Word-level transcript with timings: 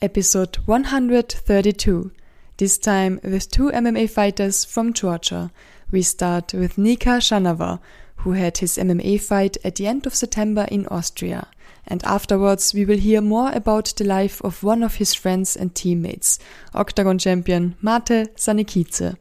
episode 0.00 0.56
132. 0.66 2.12
This 2.56 2.78
time 2.78 3.20
with 3.24 3.50
two 3.50 3.70
MMA 3.70 4.08
fighters 4.08 4.64
from 4.64 4.92
Georgia. 4.92 5.50
We 5.90 6.02
start 6.02 6.54
with 6.54 6.78
Nika 6.78 7.18
Shanava, 7.18 7.80
who 8.16 8.32
had 8.32 8.58
his 8.58 8.78
MMA 8.78 9.20
fight 9.20 9.56
at 9.64 9.76
the 9.76 9.86
end 9.86 10.06
of 10.06 10.14
September 10.14 10.66
in 10.70 10.86
Austria. 10.86 11.48
And 11.86 12.04
afterwards, 12.04 12.74
we 12.74 12.84
will 12.84 12.98
hear 12.98 13.20
more 13.20 13.50
about 13.52 13.94
the 13.96 14.04
life 14.04 14.40
of 14.42 14.62
one 14.62 14.82
of 14.82 14.96
his 14.96 15.14
friends 15.14 15.56
and 15.56 15.74
teammates, 15.74 16.38
Oktagon 16.74 17.20
champion 17.20 17.76
Mate 17.82 18.36
Sanikidze. 18.36 19.16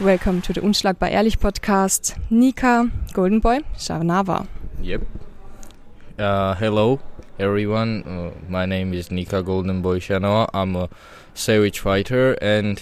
Welcome 0.00 0.42
to 0.42 0.52
the 0.52 0.60
Unschlagbar 0.60 1.10
Ehrlich 1.10 1.40
podcast. 1.40 2.16
Nika, 2.30 2.88
Golden 3.14 3.40
Boy, 3.40 3.62
Shanava. 3.76 4.46
Yep. 4.80 5.02
Uh, 6.16 6.54
hello, 6.54 7.00
everyone. 7.36 8.04
Uh, 8.04 8.30
my 8.48 8.64
name 8.64 8.94
is 8.94 9.10
Nika 9.10 9.42
Golden 9.42 9.82
Boy 9.82 9.98
Shanava. 9.98 10.48
I'm 10.54 10.76
a 10.76 10.88
savage 11.34 11.80
fighter 11.80 12.34
and 12.34 12.80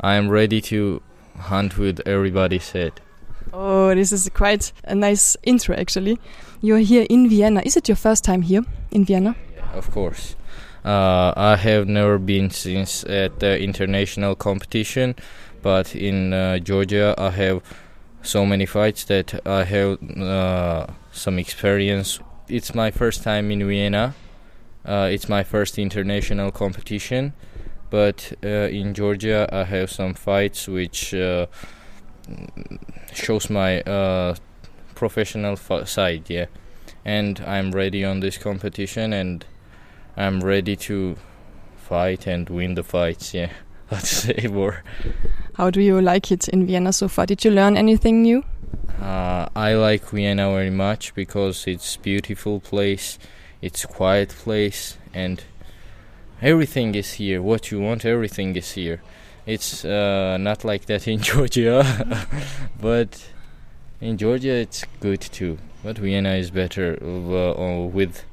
I'm 0.00 0.30
ready 0.30 0.62
to 0.62 1.02
hunt 1.38 1.76
with 1.76 2.00
everybody's 2.06 2.70
head. 2.70 3.02
Oh, 3.52 3.94
this 3.94 4.10
is 4.10 4.26
quite 4.32 4.72
a 4.84 4.94
nice 4.94 5.36
intro, 5.42 5.76
actually. 5.76 6.18
You're 6.62 6.78
here 6.78 7.06
in 7.10 7.28
Vienna. 7.28 7.60
Is 7.66 7.76
it 7.76 7.86
your 7.86 7.96
first 7.96 8.24
time 8.24 8.40
here 8.40 8.62
in 8.90 9.04
Vienna? 9.04 9.36
Of 9.74 9.90
course. 9.90 10.36
Uh, 10.86 11.34
I 11.36 11.56
have 11.56 11.86
never 11.86 12.18
been 12.18 12.48
since 12.48 13.04
at 13.04 13.40
the 13.40 13.58
international 13.58 14.34
competition 14.34 15.16
but 15.64 15.96
in 15.96 16.34
uh, 16.34 16.58
Georgia 16.58 17.14
I 17.16 17.30
have 17.30 17.62
so 18.20 18.44
many 18.44 18.66
fights 18.66 19.04
that 19.04 19.40
I 19.46 19.64
have 19.64 19.98
uh, 20.20 20.86
some 21.10 21.38
experience. 21.38 22.20
It's 22.48 22.74
my 22.74 22.90
first 22.90 23.22
time 23.22 23.50
in 23.50 23.66
Vienna. 23.66 24.14
Uh, 24.84 25.08
it's 25.10 25.26
my 25.26 25.42
first 25.42 25.78
international 25.78 26.50
competition, 26.52 27.32
but 27.88 28.34
uh, 28.44 28.68
in 28.80 28.92
Georgia 28.92 29.48
I 29.50 29.64
have 29.64 29.90
some 29.90 30.12
fights 30.12 30.68
which 30.68 31.14
uh, 31.14 31.46
shows 33.14 33.48
my 33.48 33.80
uh, 33.80 34.34
professional 34.94 35.56
side. 35.86 36.28
Yeah, 36.28 36.46
and 37.06 37.42
I'm 37.46 37.72
ready 37.72 38.04
on 38.04 38.20
this 38.20 38.36
competition, 38.36 39.14
and 39.14 39.46
I'm 40.14 40.40
ready 40.40 40.76
to 40.76 41.16
fight 41.76 42.26
and 42.26 42.50
win 42.50 42.74
the 42.74 42.82
fights. 42.82 43.32
Yeah, 43.32 43.52
let's 43.90 44.10
say 44.10 44.46
more. 44.46 44.84
How 45.54 45.70
do 45.70 45.80
you 45.80 46.00
like 46.00 46.32
it 46.32 46.48
in 46.48 46.66
Vienna 46.66 46.92
so 46.92 47.06
far? 47.08 47.26
Did 47.26 47.44
you 47.44 47.52
learn 47.52 47.76
anything 47.76 48.22
new? 48.22 48.42
Uh, 49.00 49.48
I 49.54 49.74
like 49.74 50.08
Vienna 50.08 50.50
very 50.50 50.70
much 50.70 51.14
because 51.14 51.66
it's 51.68 51.96
beautiful 51.96 52.58
place, 52.58 53.18
it's 53.62 53.86
quiet 53.86 54.30
place, 54.30 54.98
and 55.12 55.44
everything 56.42 56.96
is 56.96 57.14
here. 57.14 57.40
What 57.40 57.70
you 57.70 57.80
want, 57.80 58.04
everything 58.04 58.56
is 58.56 58.72
here. 58.72 59.00
It's 59.46 59.84
uh, 59.84 60.38
not 60.40 60.64
like 60.64 60.86
that 60.86 61.06
in 61.06 61.18
Georgia, 61.22 62.26
but 62.80 63.30
in 64.00 64.18
Georgia 64.18 64.54
it's 64.54 64.84
good 64.98 65.20
too. 65.20 65.58
But 65.84 65.98
Vienna 65.98 66.34
is 66.34 66.50
better 66.50 66.98
uh, 67.00 67.86
with 67.86 68.24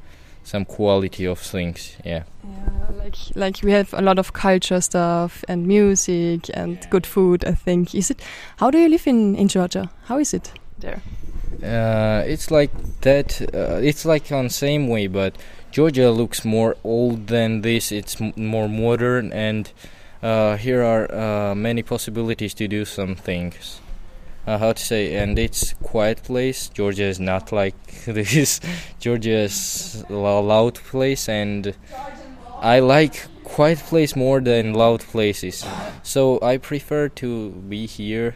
some 0.43 0.65
quality 0.65 1.25
of 1.25 1.39
things. 1.39 1.97
Yeah. 2.05 2.23
Yeah, 2.43 3.03
like 3.03 3.15
like 3.35 3.63
we 3.63 3.71
have 3.71 3.93
a 3.93 4.01
lot 4.01 4.19
of 4.19 4.33
culture 4.33 4.81
stuff 4.81 5.43
and 5.47 5.67
music 5.67 6.49
and 6.53 6.77
yeah. 6.77 6.89
good 6.89 7.05
food. 7.05 7.45
I 7.45 7.53
think 7.53 7.95
is 7.95 8.11
it. 8.11 8.21
How 8.57 8.71
do 8.71 8.77
you 8.77 8.89
live 8.89 9.07
in 9.07 9.35
in 9.35 9.47
Georgia? 9.47 9.89
How 10.05 10.19
is 10.19 10.33
it 10.33 10.51
there? 10.79 11.01
Uh, 11.63 12.23
it's 12.25 12.49
like 12.51 12.71
that. 13.01 13.41
Uh, 13.53 13.79
it's 13.81 14.05
like 14.05 14.31
on 14.31 14.49
same 14.49 14.87
way, 14.87 15.07
but 15.07 15.37
Georgia 15.71 16.09
looks 16.11 16.43
more 16.43 16.75
old 16.83 17.27
than 17.27 17.61
this. 17.61 17.91
It's 17.91 18.19
more 18.35 18.67
modern, 18.67 19.31
and 19.33 19.71
uh, 20.23 20.57
here 20.57 20.83
are 20.83 21.11
uh, 21.13 21.55
many 21.55 21.83
possibilities 21.83 22.53
to 22.55 22.67
do 22.67 22.85
some 22.85 23.15
things 23.15 23.81
uh, 24.47 24.57
how 24.57 24.73
to 24.73 24.81
say 24.81 25.15
and 25.15 25.37
it's 25.37 25.73
quiet 25.83 26.23
place. 26.23 26.69
Georgia 26.69 27.03
is 27.03 27.19
not 27.19 27.51
like 27.51 27.75
this. 28.05 28.59
Georgia 28.99 29.41
is 29.41 30.03
a 30.09 30.13
loud 30.13 30.75
place 30.75 31.29
and 31.29 31.75
i 32.61 32.79
like 32.79 33.25
quiet 33.43 33.79
place 33.79 34.15
more 34.15 34.39
than 34.39 34.73
loud 34.73 35.01
places. 35.01 35.65
So 36.03 36.39
i 36.41 36.57
prefer 36.57 37.09
to 37.09 37.49
be 37.51 37.85
here 37.85 38.35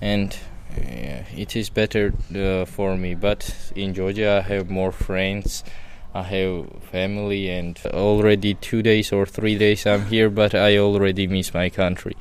and 0.00 0.36
uh, 0.76 1.24
it 1.36 1.56
is 1.56 1.70
better 1.70 2.12
uh, 2.34 2.64
for 2.64 2.96
me. 2.96 3.14
But 3.14 3.72
in 3.74 3.94
georgia 3.94 4.42
i 4.44 4.48
have 4.48 4.70
more 4.70 4.92
friends. 4.92 5.64
I 6.14 6.22
have 6.22 6.82
family 6.90 7.50
and 7.50 7.78
already 7.86 8.54
two 8.54 8.82
days 8.82 9.12
or 9.12 9.26
three 9.26 9.58
days 9.58 9.86
I'm 9.86 10.06
here, 10.06 10.30
but 10.30 10.54
I 10.54 10.78
already 10.78 11.26
miss 11.26 11.52
my 11.52 11.68
country 11.68 12.16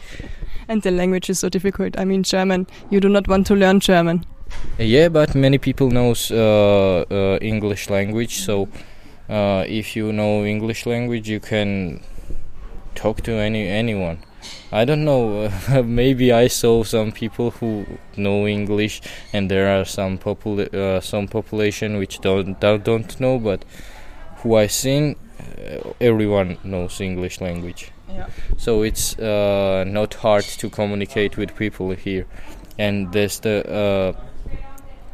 and 0.67 0.81
the 0.81 0.91
language 0.91 1.29
is 1.29 1.39
so 1.39 1.49
difficult. 1.49 1.97
I 1.97 2.05
mean, 2.05 2.23
German. 2.23 2.67
You 2.89 2.99
do 2.99 3.09
not 3.09 3.27
want 3.27 3.47
to 3.47 3.55
learn 3.55 3.79
German. 3.79 4.25
Yeah, 4.77 5.09
but 5.09 5.35
many 5.35 5.57
people 5.57 5.89
knows 5.89 6.31
uh, 6.31 7.05
uh, 7.09 7.37
English 7.41 7.89
language. 7.89 8.37
So 8.39 8.67
uh, 9.29 9.65
if 9.67 9.95
you 9.95 10.13
know 10.13 10.45
English 10.45 10.85
language, 10.85 11.29
you 11.29 11.39
can 11.39 12.01
talk 12.95 13.21
to 13.23 13.31
any 13.33 13.67
anyone. 13.67 14.19
I 14.71 14.85
don't 14.85 15.03
know. 15.03 15.51
maybe 15.83 16.31
I 16.31 16.47
saw 16.47 16.83
some 16.83 17.11
people 17.11 17.51
who 17.51 17.85
know 18.15 18.47
English, 18.47 19.01
and 19.33 19.49
there 19.51 19.79
are 19.79 19.85
some 19.85 20.17
popul- 20.17 20.73
uh, 20.73 21.01
some 21.01 21.27
population 21.27 21.97
which 21.97 22.19
don't 22.19 22.59
don't 22.59 23.19
know. 23.19 23.39
But 23.39 23.65
who 24.37 24.55
I 24.55 24.67
seen, 24.67 25.15
uh, 25.39 25.93
everyone 25.99 26.57
knows 26.63 27.01
English 27.01 27.41
language. 27.41 27.91
Yeah. 28.09 28.27
So 28.57 28.83
it's 28.83 29.17
uh, 29.19 29.83
not 29.87 30.13
hard 30.13 30.43
to 30.43 30.69
communicate 30.69 31.37
with 31.37 31.55
people 31.55 31.91
here, 31.91 32.25
and 32.77 33.11
that's 33.11 33.39
the 33.39 33.67
uh, 33.69 34.13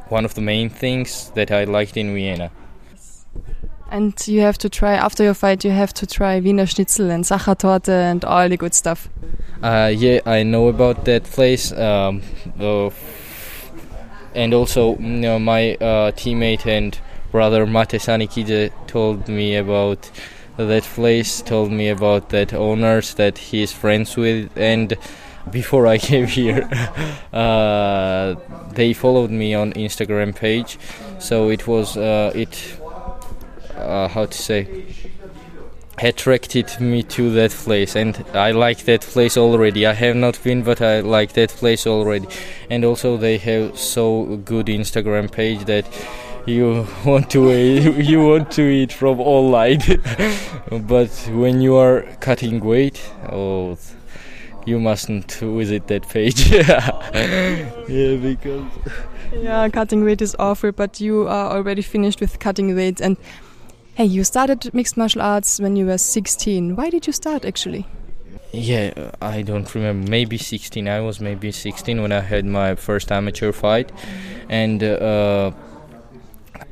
one 0.09 0.25
of 0.25 0.35
the 0.35 0.41
main 0.41 0.69
things 0.69 1.31
that 1.31 1.51
I 1.51 1.63
liked 1.63 1.97
in 1.97 2.13
Vienna. 2.13 2.51
And 3.89 4.27
you 4.27 4.41
have 4.41 4.57
to 4.59 4.69
try 4.69 4.93
after 4.93 5.23
your 5.23 5.35
fight. 5.35 5.63
You 5.63 5.71
have 5.71 5.93
to 5.93 6.07
try 6.07 6.39
Wiener 6.39 6.65
Schnitzel 6.65 7.11
and 7.11 7.23
Sachertorte 7.23 7.89
and 7.89 8.25
all 8.25 8.49
the 8.49 8.57
good 8.57 8.73
stuff. 8.73 9.07
Uh, 9.61 9.91
yeah, 9.95 10.19
I 10.25 10.43
know 10.43 10.67
about 10.67 11.05
that 11.05 11.23
place. 11.25 11.71
Um, 11.71 12.21
uh, 12.59 12.89
and 14.33 14.53
also, 14.53 14.97
you 14.97 15.21
know, 15.21 15.39
my 15.39 15.75
uh, 15.75 16.11
teammate 16.11 16.65
and 16.65 16.97
brother 17.31 17.65
Mate 17.65 17.99
Sanikidze 17.99 18.71
told 18.87 19.27
me 19.27 19.55
about 19.55 20.09
that 20.57 20.83
place 20.83 21.41
told 21.41 21.71
me 21.71 21.89
about 21.89 22.29
that 22.29 22.53
owners 22.53 23.15
that 23.15 23.37
he 23.37 23.63
is 23.63 23.71
friends 23.71 24.15
with 24.15 24.55
and 24.55 24.97
before 25.51 25.87
I 25.87 25.97
came 26.09 26.27
here 26.27 26.69
uh, 27.33 28.35
they 28.71 28.93
followed 28.93 29.31
me 29.31 29.53
on 29.53 29.73
Instagram 29.73 30.35
page. 30.35 30.77
So 31.19 31.49
it 31.49 31.67
was 31.67 31.97
uh, 31.97 32.31
it 32.35 32.79
uh, 33.75 34.07
how 34.07 34.25
to 34.25 34.37
say 34.37 34.85
attracted 35.99 36.79
me 36.79 37.03
to 37.03 37.29
that 37.31 37.51
place 37.51 37.95
and 37.95 38.25
I 38.33 38.51
like 38.51 38.85
that 38.85 39.01
place 39.01 39.37
already. 39.37 39.85
I 39.85 39.93
have 39.93 40.15
not 40.15 40.41
been 40.43 40.63
but 40.63 40.81
I 40.81 41.01
like 41.01 41.33
that 41.33 41.49
place 41.49 41.85
already. 41.85 42.27
And 42.69 42.83
also 42.83 43.15
they 43.17 43.37
have 43.37 43.77
so 43.77 44.37
good 44.37 44.67
Instagram 44.67 45.31
page 45.31 45.65
that 45.65 45.85
you 46.45 46.85
want 47.05 47.29
to 47.31 47.51
eat, 47.51 48.05
you 48.05 48.25
want 48.25 48.51
to 48.51 48.61
eat 48.61 48.91
from 48.91 49.19
online 49.19 49.79
but 50.87 51.09
when 51.33 51.61
you 51.61 51.75
are 51.75 52.01
cutting 52.19 52.59
weight 52.59 53.01
oh 53.31 53.77
you 54.65 54.79
mustn't 54.79 55.31
visit 55.33 55.87
that 55.87 56.07
page. 56.07 56.51
Yeah 56.53 58.15
because 58.17 58.65
yeah 59.33 59.67
cutting 59.69 60.03
weight 60.03 60.21
is 60.21 60.35
awful 60.39 60.71
but 60.71 61.01
you 61.01 61.27
are 61.27 61.51
already 61.51 61.81
finished 61.81 62.21
with 62.21 62.39
cutting 62.39 62.75
weight 62.75 63.01
and 63.01 63.17
hey 63.95 64.05
you 64.05 64.23
started 64.23 64.73
mixed 64.73 64.95
martial 64.95 65.21
arts 65.21 65.59
when 65.59 65.75
you 65.75 65.85
were 65.85 65.97
16 65.97 66.75
why 66.75 66.89
did 66.89 67.07
you 67.07 67.13
start 67.13 67.45
actually? 67.45 67.85
Yeah 68.51 69.11
i 69.21 69.41
don't 69.41 69.73
remember. 69.75 70.09
Maybe 70.09 70.37
16 70.37 70.87
i 70.87 71.01
was 71.01 71.19
maybe 71.19 71.51
16 71.51 72.01
when 72.01 72.11
i 72.11 72.21
had 72.21 72.45
my 72.45 72.75
first 72.75 73.11
amateur 73.11 73.51
fight. 73.51 73.91
And 74.49 74.83
uh, 74.83 75.51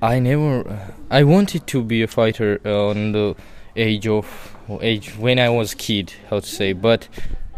I 0.01 0.19
never. 0.19 0.93
I 1.09 1.23
wanted 1.23 1.67
to 1.67 1.83
be 1.83 2.01
a 2.01 2.07
fighter 2.07 2.59
on 2.65 3.11
the 3.11 3.35
age 3.75 4.07
of 4.07 4.55
age 4.81 5.15
when 5.17 5.39
I 5.39 5.49
was 5.49 5.73
kid. 5.73 6.13
How 6.29 6.39
to 6.39 6.45
say? 6.45 6.73
But 6.73 7.07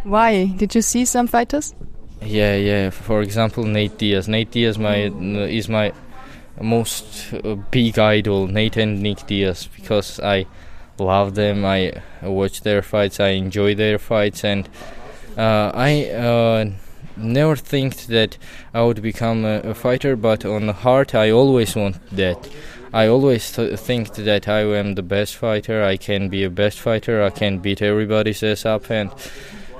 why 0.03 0.45
did 0.45 0.75
you 0.75 0.81
see 0.81 1.05
some 1.05 1.27
fighters? 1.27 1.73
Yeah, 2.21 2.55
yeah. 2.55 2.89
For 2.89 3.21
example, 3.21 3.63
Nate 3.63 3.97
Diaz. 3.97 4.27
Nate 4.27 4.51
Diaz, 4.51 4.77
my 4.77 4.95
is 4.97 5.69
my 5.69 5.93
most 6.61 7.33
uh, 7.33 7.55
big 7.71 7.99
idol. 7.99 8.47
Nate 8.47 8.77
and 8.77 9.01
Nick 9.01 9.25
Diaz 9.27 9.67
because 9.75 10.19
I 10.19 10.45
love 10.99 11.35
them. 11.35 11.65
I 11.65 12.01
watch 12.21 12.61
their 12.61 12.81
fights. 12.81 13.19
I 13.19 13.29
enjoy 13.29 13.75
their 13.75 13.97
fights, 13.99 14.43
and 14.43 14.69
uh, 15.37 15.71
I 15.73 16.09
uh, 16.09 16.71
never 17.17 17.55
think 17.55 18.05
that 18.07 18.37
I 18.73 18.83
would 18.83 19.01
become 19.01 19.45
a, 19.45 19.59
a, 19.59 19.73
fighter, 19.73 20.15
but 20.15 20.45
on 20.45 20.67
the 20.67 20.73
heart, 20.73 21.15
I 21.15 21.31
always 21.31 21.75
want 21.75 21.97
that. 22.11 22.49
I 22.93 23.07
always 23.07 23.51
th- 23.51 23.79
think 23.79 24.13
that 24.15 24.47
I 24.47 24.61
am 24.61 24.95
the 24.95 25.01
best 25.01 25.35
fighter. 25.35 25.83
I 25.83 25.97
can 25.97 26.29
be 26.29 26.43
a 26.43 26.49
best 26.49 26.79
fighter. 26.79 27.23
I 27.23 27.29
can 27.29 27.59
beat 27.59 27.81
everybody's 27.81 28.43
ass 28.43 28.65
up. 28.65 28.89
And 28.91 29.11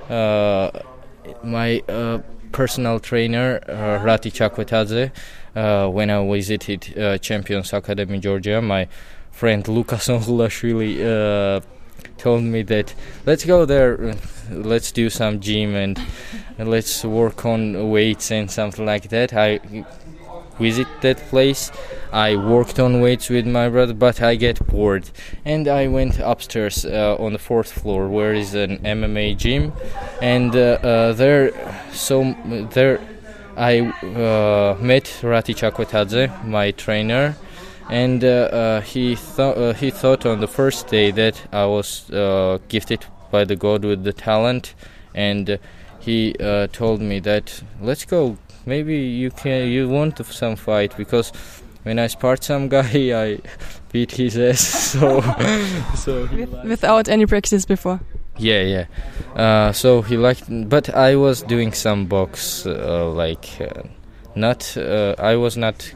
uh, 0.10 0.72
my 1.44 1.84
uh, 1.88 2.20
personal 2.52 3.00
trainer, 3.00 3.60
uh, 3.70 4.04
Rati 4.04 4.32
Chakvetadze, 4.32 5.12
uh, 5.56 5.88
when 5.90 6.10
I 6.10 6.28
visited 6.28 6.98
uh, 6.98 7.18
Champions 7.20 7.74
Academy 7.74 8.20
Georgia, 8.20 8.62
my 8.62 8.88
friend 9.32 9.68
Lukas 9.68 10.08
Onhulashvili 10.08 11.02
uh, 11.02 11.62
told 12.18 12.44
me 12.44 12.62
that 12.64 12.94
let's 13.26 13.46
go 13.46 13.66
there, 13.66 14.16
let's 14.50 14.92
do 14.92 15.10
some 15.10 15.40
gym 15.40 15.76
and 15.76 16.00
let's 16.58 17.04
work 17.04 17.46
on 17.46 17.90
weights 17.90 18.32
and 18.32 18.50
something 18.50 18.86
like 18.86 19.10
that. 19.10 19.34
I 19.34 19.60
visit 20.60 20.88
that 21.02 21.18
place. 21.30 21.72
I 22.12 22.36
worked 22.36 22.80
on 22.80 23.02
weights 23.02 23.30
with 23.30 23.48
my 23.48 23.70
brother, 23.70 23.94
but 23.94 24.22
I 24.22 24.36
get 24.36 24.66
bored, 24.68 25.10
and 25.46 25.68
I 25.68 25.88
went 25.88 26.20
upstairs 26.20 26.86
uh, 26.86 27.16
on 27.20 27.34
the 27.34 27.40
fourth 27.40 27.72
floor, 27.72 28.08
where 28.08 28.34
is 28.34 28.54
an 28.54 28.78
MMA 28.80 29.38
gym, 29.38 29.74
and 30.22 30.56
uh, 30.56 30.78
uh, 30.84 31.14
there, 31.14 31.52
so 31.92 32.36
there, 32.72 33.00
I 33.58 33.80
uh, 33.80 34.78
met 34.80 35.22
Rati 35.24 35.54
Chakvetadze, 35.54 36.46
my 36.46 36.72
trainer, 36.72 37.36
and 37.90 38.24
uh, 38.24 38.28
uh, 38.28 38.82
he 38.82 39.16
thought 39.16 39.76
he 39.78 39.92
thought 39.92 40.26
on 40.26 40.40
the 40.40 40.48
first 40.48 40.88
day 40.88 41.12
that 41.12 41.42
I 41.52 41.66
was 41.66 42.06
gifted 42.70 43.06
by 43.32 43.44
the 43.44 43.56
God 43.56 43.84
with 43.86 44.04
the 44.04 44.14
talent, 44.14 44.76
and 45.14 45.60
he 46.00 46.34
told 46.72 47.02
me 47.02 47.20
that 47.20 47.64
let's 47.82 48.06
go. 48.06 48.38
Maybe 48.66 48.96
you 48.96 49.30
can 49.30 49.68
you 49.68 49.90
want 49.90 50.26
some 50.26 50.56
fight 50.56 50.96
because 50.96 51.34
when 51.84 52.00
I 52.00 52.08
spart 52.08 52.44
some 52.44 52.70
guy 52.70 53.24
I 53.24 53.40
beat 53.92 54.12
his 54.12 54.38
ass. 54.38 54.94
So 54.94 55.22
so 55.96 56.28
without 56.64 57.08
any 57.10 57.26
practice 57.26 57.66
before. 57.66 58.00
Yeah 58.38 58.62
yeah. 58.62 58.86
Uh, 59.36 59.72
so 59.72 60.02
he 60.02 60.18
liked 60.18 60.46
but 60.70 60.90
I 60.90 61.16
was 61.16 61.42
doing 61.44 61.74
some 61.74 62.06
box 62.06 62.66
uh, 62.66 63.10
like 63.10 63.46
uh, 63.62 63.84
not 64.36 64.76
uh, 64.78 65.16
I 65.18 65.36
was 65.36 65.58
not 65.58 65.94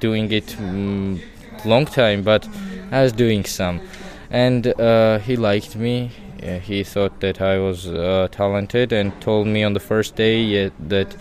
doing 0.00 0.30
it 0.32 0.46
mm, 0.46 1.20
long 1.64 1.86
time 1.86 2.22
but 2.22 2.46
I 2.90 3.02
was 3.02 3.12
doing 3.12 3.44
some. 3.44 3.80
And 4.30 4.66
uh, 4.80 5.18
he 5.18 5.36
liked 5.36 5.76
me. 5.76 6.10
He 6.62 6.84
thought 6.84 7.20
that 7.20 7.40
I 7.40 7.58
was 7.58 7.86
uh, 7.86 8.28
talented 8.30 8.92
and 8.92 9.18
told 9.20 9.46
me 9.46 9.64
on 9.64 9.72
the 9.72 9.80
first 9.80 10.14
day 10.14 10.70
that 10.78 11.16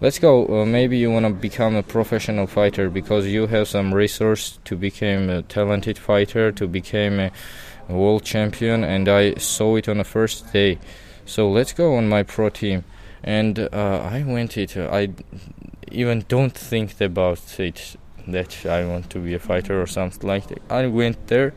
let's 0.00 0.18
go. 0.18 0.62
Uh, 0.62 0.64
maybe 0.64 0.96
you 0.96 1.10
want 1.10 1.26
to 1.26 1.32
become 1.32 1.74
a 1.74 1.82
professional 1.82 2.46
fighter 2.46 2.88
because 2.88 3.26
you 3.26 3.48
have 3.48 3.66
some 3.66 3.92
resource 3.92 4.60
to 4.64 4.76
become 4.76 5.28
a 5.28 5.42
talented 5.42 5.98
fighter 5.98 6.52
to 6.52 6.68
become 6.68 7.18
a 7.18 7.32
world 7.88 8.24
champion 8.24 8.82
and 8.82 9.08
i 9.08 9.34
saw 9.34 9.76
it 9.76 9.88
on 9.88 9.98
the 9.98 10.04
first 10.04 10.52
day. 10.52 10.78
So 11.26 11.50
let's 11.50 11.72
go 11.72 11.96
on 11.96 12.08
my 12.08 12.22
pro 12.22 12.48
team 12.50 12.84
and 13.24 13.58
uh, 13.58 14.08
i 14.12 14.22
went 14.22 14.56
it 14.56 14.76
i 14.76 15.08
even 15.90 16.24
don't 16.28 16.56
think 16.56 17.00
about 17.00 17.58
it 17.58 17.96
that 18.28 18.64
i 18.66 18.84
want 18.86 19.10
to 19.10 19.18
be 19.18 19.34
a 19.34 19.38
fighter 19.38 19.80
or 19.82 19.86
something 19.86 20.28
like 20.28 20.46
that 20.46 20.60
i 20.70 20.86
went 20.86 21.26
there 21.26 21.52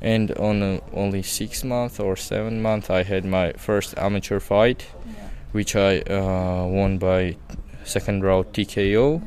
and 0.00 0.32
on 0.38 0.62
uh, 0.62 0.80
only 0.94 1.22
six 1.22 1.62
months 1.62 2.00
or 2.00 2.16
seven 2.16 2.62
months 2.62 2.88
i 2.88 3.02
had 3.02 3.24
my 3.24 3.52
first 3.52 3.94
amateur 3.98 4.40
fight 4.40 4.86
yeah. 5.06 5.28
which 5.52 5.76
i 5.76 5.98
uh, 6.00 6.64
won 6.66 6.96
by 6.96 7.36
second 7.84 8.22
round 8.22 8.46
TKO. 8.52 9.22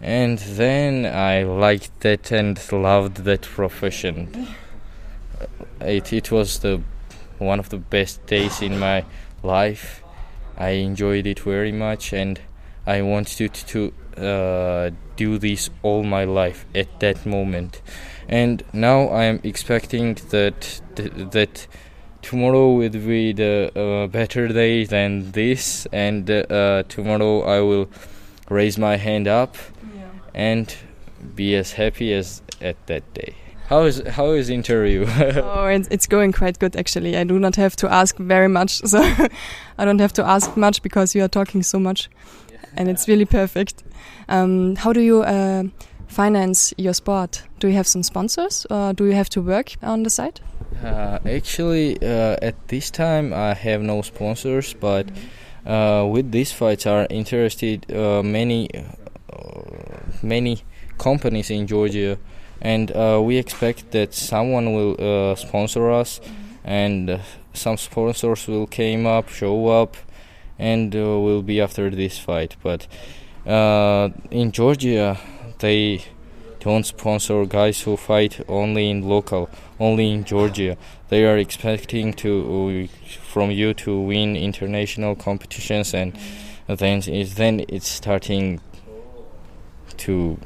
And 0.00 0.38
then 0.38 1.06
I 1.06 1.44
liked 1.44 2.00
that 2.00 2.30
and 2.30 2.60
loved 2.72 3.24
that 3.24 3.42
profession. 3.42 4.48
It, 5.80 6.12
it 6.12 6.30
was 6.30 6.60
the 6.60 6.80
one 7.38 7.58
of 7.58 7.68
the 7.68 7.76
best 7.76 8.24
days 8.26 8.62
in 8.62 8.78
my 8.78 9.04
life. 9.42 10.03
I 10.56 10.70
enjoyed 10.70 11.26
it 11.26 11.40
very 11.40 11.72
much, 11.72 12.12
and 12.12 12.40
I 12.86 13.02
wanted 13.02 13.54
to, 13.54 13.92
to 14.16 14.20
uh, 14.22 14.90
do 15.16 15.38
this 15.38 15.70
all 15.82 16.02
my 16.02 16.24
life 16.24 16.66
at 16.74 17.00
that 17.00 17.26
moment. 17.26 17.82
And 18.28 18.62
now 18.72 19.08
I 19.08 19.24
am 19.24 19.40
expecting 19.42 20.14
that 20.30 20.80
that 20.96 21.66
tomorrow 22.22 22.72
will 22.72 22.88
be 22.88 23.32
the 23.32 23.70
uh, 23.76 24.06
better 24.06 24.48
day 24.48 24.84
than 24.84 25.32
this, 25.32 25.86
and 25.92 26.30
uh, 26.30 26.84
tomorrow 26.88 27.42
I 27.42 27.60
will 27.60 27.88
raise 28.48 28.78
my 28.78 28.96
hand 28.96 29.28
up 29.28 29.56
yeah. 29.94 30.08
and 30.34 30.74
be 31.34 31.54
as 31.54 31.72
happy 31.72 32.12
as 32.14 32.42
at 32.60 32.86
that 32.86 33.12
day. 33.14 33.34
How 33.68 33.84
is 33.84 34.02
how 34.06 34.32
is 34.32 34.48
the 34.48 34.54
interview? 34.54 35.06
oh, 35.42 35.66
it's, 35.66 35.88
it's 35.90 36.06
going 36.06 36.32
quite 36.32 36.58
good 36.58 36.76
actually. 36.76 37.16
I 37.16 37.24
do 37.24 37.38
not 37.38 37.56
have 37.56 37.76
to 37.76 37.92
ask 37.92 38.16
very 38.18 38.48
much, 38.48 38.70
so 38.84 39.00
I 39.78 39.84
don't 39.84 40.00
have 40.00 40.12
to 40.14 40.24
ask 40.24 40.56
much 40.56 40.82
because 40.82 41.14
you 41.14 41.24
are 41.24 41.28
talking 41.28 41.62
so 41.62 41.78
much, 41.78 42.10
yeah. 42.52 42.58
and 42.76 42.88
it's 42.88 43.08
really 43.08 43.24
perfect. 43.24 43.82
Um, 44.28 44.76
how 44.76 44.92
do 44.92 45.00
you 45.00 45.22
uh, 45.22 45.64
finance 46.08 46.74
your 46.76 46.92
sport? 46.92 47.42
Do 47.58 47.68
you 47.68 47.74
have 47.74 47.86
some 47.86 48.02
sponsors, 48.02 48.66
or 48.70 48.92
do 48.92 49.06
you 49.06 49.12
have 49.12 49.30
to 49.30 49.40
work 49.40 49.76
on 49.82 50.02
the 50.02 50.10
side? 50.10 50.40
Uh, 50.82 51.18
actually, 51.24 51.96
uh, 52.02 52.36
at 52.42 52.68
this 52.68 52.90
time, 52.90 53.32
I 53.32 53.54
have 53.54 53.80
no 53.80 54.02
sponsors, 54.02 54.74
but 54.74 55.08
uh, 55.66 56.06
with 56.10 56.30
these 56.32 56.52
fights 56.52 56.86
are 56.86 57.06
interested 57.08 57.90
uh, 57.90 58.22
many 58.22 58.68
uh, 58.74 59.62
many 60.22 60.62
companies 60.98 61.50
in 61.50 61.66
Georgia, 61.66 62.18
and 62.60 62.90
uh, 62.90 63.20
we 63.22 63.36
expect 63.36 63.90
that 63.92 64.14
someone 64.14 64.74
will 64.74 65.36
sponsor 65.36 65.90
us, 65.90 66.20
and 66.64 67.20
some 67.52 67.76
sponsors 67.76 68.46
will 68.46 68.66
came 68.66 69.06
up, 69.06 69.28
show 69.28 69.68
up, 69.68 69.96
and 70.58 70.94
will 70.94 71.42
be 71.42 71.60
after 71.60 71.90
this 71.90 72.18
fight. 72.18 72.56
But 72.62 72.86
in 74.30 74.52
Georgia, 74.52 75.18
they 75.58 76.04
don't 76.60 76.86
sponsor 76.86 77.44
guys 77.44 77.82
who 77.82 77.96
fight 77.96 78.40
only 78.48 78.88
in 78.88 79.06
local, 79.06 79.50
only 79.78 80.10
in 80.10 80.24
Georgia. 80.24 80.78
They 81.10 81.26
are 81.26 81.36
expecting 81.36 82.14
to 82.14 82.88
uh, 82.88 83.08
from 83.20 83.50
you 83.50 83.74
to 83.74 84.00
win 84.00 84.34
international 84.34 85.14
competitions, 85.14 85.92
and 85.94 86.16
then 86.66 87.02
it's, 87.06 87.34
then 87.34 87.64
it's 87.68 87.86
starting 87.88 88.60
to 89.98 90.38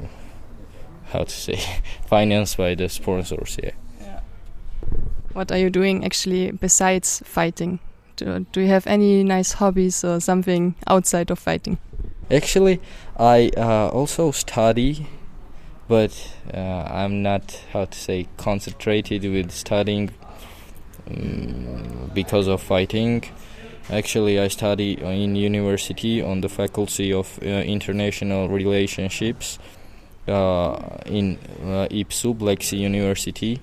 how 1.11 1.23
to 1.23 1.31
say 1.31 1.59
financed 2.07 2.57
by 2.57 2.75
the 2.75 2.89
sponsors. 2.89 3.57
Yeah. 3.61 3.71
yeah. 4.01 4.19
What 5.33 5.51
are 5.51 5.57
you 5.57 5.69
doing 5.69 6.05
actually 6.05 6.51
besides 6.51 7.21
fighting? 7.25 7.79
Do, 8.15 8.45
do 8.51 8.61
you 8.61 8.67
have 8.67 8.85
any 8.87 9.23
nice 9.23 9.53
hobbies 9.53 10.03
or 10.03 10.19
something 10.19 10.75
outside 10.87 11.31
of 11.31 11.39
fighting? 11.39 11.77
Actually, 12.29 12.79
I 13.17 13.51
uh, 13.57 13.89
also 13.89 14.31
study 14.31 15.07
but 15.89 16.13
uh, 16.53 16.57
I'm 16.87 17.23
not 17.23 17.63
how 17.73 17.85
to 17.85 17.97
say 17.97 18.27
concentrated 18.37 19.23
with 19.23 19.51
studying 19.51 20.11
um, 21.09 22.11
because 22.13 22.47
of 22.47 22.61
fighting. 22.61 23.23
Actually, 23.89 24.39
I 24.39 24.49
study 24.49 25.01
in 25.01 25.35
university 25.35 26.21
on 26.21 26.41
the 26.41 26.47
faculty 26.47 27.11
of 27.11 27.39
uh, 27.41 27.47
international 27.47 28.49
relationships 28.49 29.57
in 31.05 31.37
uh, 31.63 31.87
IBSU, 31.89 32.37
Black 32.37 32.63
Sea 32.63 32.77
University. 32.77 33.59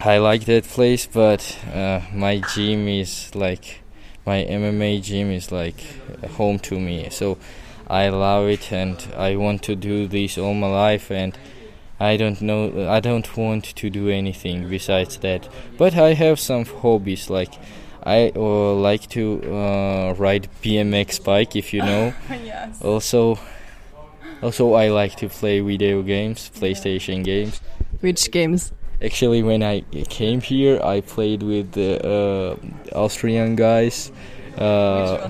I 0.00 0.18
like 0.18 0.44
that 0.44 0.64
place, 0.64 1.06
but 1.06 1.58
uh, 1.72 2.00
my 2.12 2.42
gym 2.54 2.86
is 2.88 3.34
like 3.34 3.80
my 4.26 4.44
MMA 4.44 5.02
gym 5.02 5.30
is 5.30 5.50
like 5.52 5.80
home 6.36 6.58
to 6.60 6.78
me. 6.78 7.08
So 7.10 7.38
I 7.88 8.08
love 8.08 8.48
it 8.48 8.72
and 8.72 8.96
I 9.16 9.36
want 9.36 9.62
to 9.64 9.76
do 9.76 10.08
this 10.08 10.38
all 10.38 10.54
my 10.54 10.66
life 10.66 11.10
and 11.10 11.38
I 12.00 12.16
don't 12.16 12.42
know 12.42 12.88
I 12.90 13.00
don't 13.00 13.36
want 13.36 13.64
to 13.64 13.88
do 13.90 14.08
anything 14.10 14.68
besides 14.68 15.18
that 15.18 15.48
but 15.78 15.94
I 15.94 16.14
have 16.14 16.40
some 16.40 16.64
hobbies 16.64 17.30
like 17.30 17.54
I 18.02 18.32
uh, 18.34 18.74
like 18.74 19.08
to 19.10 19.40
uh, 19.44 20.14
ride 20.18 20.48
BMX 20.62 21.22
bike 21.24 21.56
if 21.56 21.72
you 21.72 21.82
know 21.82 22.12
yes. 22.44 22.82
also 22.82 23.38
also 24.42 24.74
I 24.74 24.88
like 24.88 25.16
to 25.16 25.28
play 25.28 25.60
video 25.60 26.02
games 26.02 26.50
PlayStation 26.54 27.24
games 27.24 27.60
which 28.00 28.30
games 28.30 28.72
actually 29.02 29.42
when 29.42 29.62
I 29.62 29.80
came 30.08 30.40
here 30.40 30.80
I 30.82 31.00
played 31.00 31.42
with 31.42 31.72
the 31.72 32.00
uh, 32.04 32.56
Austrian 32.94 33.56
guys 33.56 34.12
uh, 34.56 35.28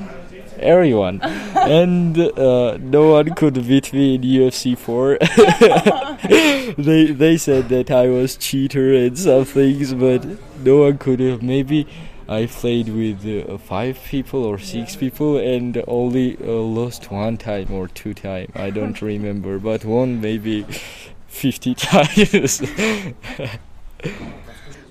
everyone, 0.59 1.21
and 1.23 2.19
uh, 2.19 2.77
no 2.79 3.13
one 3.13 3.35
could 3.35 3.55
beat 3.67 3.93
me 3.93 4.17
in 4.17 4.23
UFC 4.23 4.77
4. 4.77 5.19
they 6.79 7.07
they 7.07 7.37
said 7.37 7.69
that 7.69 7.91
I 7.91 8.09
was 8.09 8.37
cheater 8.37 8.93
and 8.95 9.19
some 9.19 9.45
things, 9.45 9.95
but 9.95 10.25
no 10.63 10.79
one 10.79 10.99
could 10.99 11.21
have. 11.21 11.43
Maybe 11.43 11.87
I 12.28 12.47
played 12.47 12.88
with 12.88 13.25
uh, 13.25 13.56
five 13.59 14.00
people 14.09 14.45
or 14.45 14.59
six 14.59 14.97
people 14.97 15.38
and 15.38 15.83
only 15.87 16.37
uh, 16.38 16.50
lost 16.50 17.11
one 17.11 17.37
time 17.37 17.71
or 17.71 17.87
two 17.87 18.14
time. 18.14 18.50
I 18.54 18.71
don't 18.71 19.00
remember, 19.12 19.59
but 19.59 19.85
one 19.85 20.21
maybe 20.21 20.64
50 21.28 21.75
times. 21.76 22.61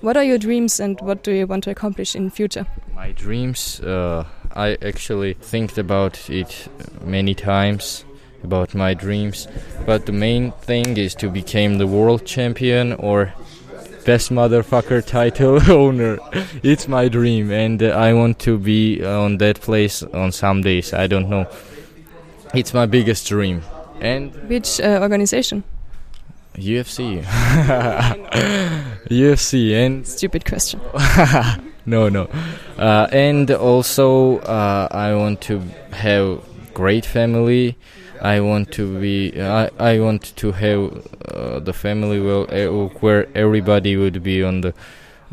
what 0.00 0.16
are 0.16 0.24
your 0.24 0.38
dreams 0.38 0.80
and 0.80 0.98
what 1.02 1.22
do 1.22 1.32
you 1.32 1.46
want 1.46 1.64
to 1.64 1.70
accomplish 1.70 2.16
in 2.16 2.30
future? 2.30 2.66
My 2.94 3.12
dreams, 3.12 3.80
uh, 3.80 4.24
I 4.54 4.78
actually 4.80 5.34
think 5.34 5.76
about 5.76 6.30
it 6.30 6.68
many 7.04 7.34
times 7.34 8.06
about 8.42 8.74
my 8.74 8.94
dreams, 8.94 9.48
but 9.84 10.06
the 10.06 10.12
main 10.12 10.52
thing 10.52 10.96
is 10.96 11.14
to 11.16 11.28
become 11.28 11.78
the 11.78 11.86
world 11.86 12.24
champion 12.24 12.92
or 12.94 13.34
best 14.06 14.30
motherfucker 14.30 15.04
title 15.04 15.60
owner. 15.70 16.18
It's 16.62 16.86
my 16.88 17.08
dream, 17.08 17.50
and 17.50 17.82
uh, 17.82 17.88
I 17.88 18.14
want 18.14 18.38
to 18.40 18.56
be 18.56 19.04
on 19.04 19.38
that 19.38 19.60
place 19.60 20.02
on 20.02 20.32
some 20.32 20.62
days. 20.62 20.94
I 20.94 21.08
don't 21.08 21.28
know. 21.28 21.46
It's 22.54 22.72
my 22.72 22.86
biggest 22.86 23.26
dream. 23.28 23.62
And 24.00 24.32
which 24.48 24.80
uh, 24.80 25.00
organization? 25.02 25.64
UFC. 26.54 27.22
UFC 29.10 29.74
and 29.84 30.06
stupid 30.06 30.44
question. 30.44 30.80
no, 31.86 32.08
no. 32.08 32.30
Uh, 32.78 33.08
and 33.10 33.50
also, 33.50 34.38
uh, 34.38 34.86
I 34.90 35.14
want 35.14 35.40
to 35.42 35.60
have 35.92 36.40
great 36.72 37.04
family. 37.04 37.76
I 38.20 38.40
want 38.40 38.72
to 38.72 39.00
be. 39.00 39.40
I, 39.40 39.70
I 39.78 40.00
want 40.00 40.34
to 40.36 40.52
have 40.52 41.06
uh, 41.26 41.60
the 41.60 41.72
family 41.72 42.20
well, 42.20 42.46
uh, 42.50 42.88
where 43.00 43.28
everybody 43.34 43.96
would 43.96 44.22
be 44.22 44.42
on 44.42 44.60
the 44.62 44.74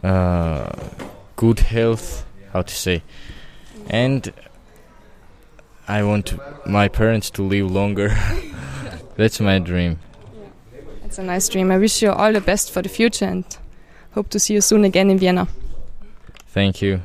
uh, 0.03 0.71
good 1.35 1.59
health. 1.59 2.25
How 2.51 2.61
to 2.61 2.73
say, 2.73 3.01
and 3.89 4.31
I 5.87 6.03
want 6.03 6.33
my 6.67 6.87
parents 6.87 7.29
to 7.31 7.43
live 7.43 7.71
longer. 7.71 8.09
That's 9.15 9.39
my 9.39 9.59
dream. 9.59 9.99
It's 11.03 11.19
a 11.19 11.23
nice 11.23 11.49
dream. 11.49 11.71
I 11.71 11.77
wish 11.77 12.01
you 12.01 12.11
all 12.11 12.33
the 12.33 12.41
best 12.41 12.71
for 12.71 12.81
the 12.81 12.89
future 12.89 13.25
and 13.25 13.45
hope 14.13 14.29
to 14.29 14.39
see 14.39 14.53
you 14.55 14.61
soon 14.61 14.83
again 14.83 15.09
in 15.09 15.19
Vienna. 15.19 15.47
Thank 16.47 16.81
you. 16.81 17.01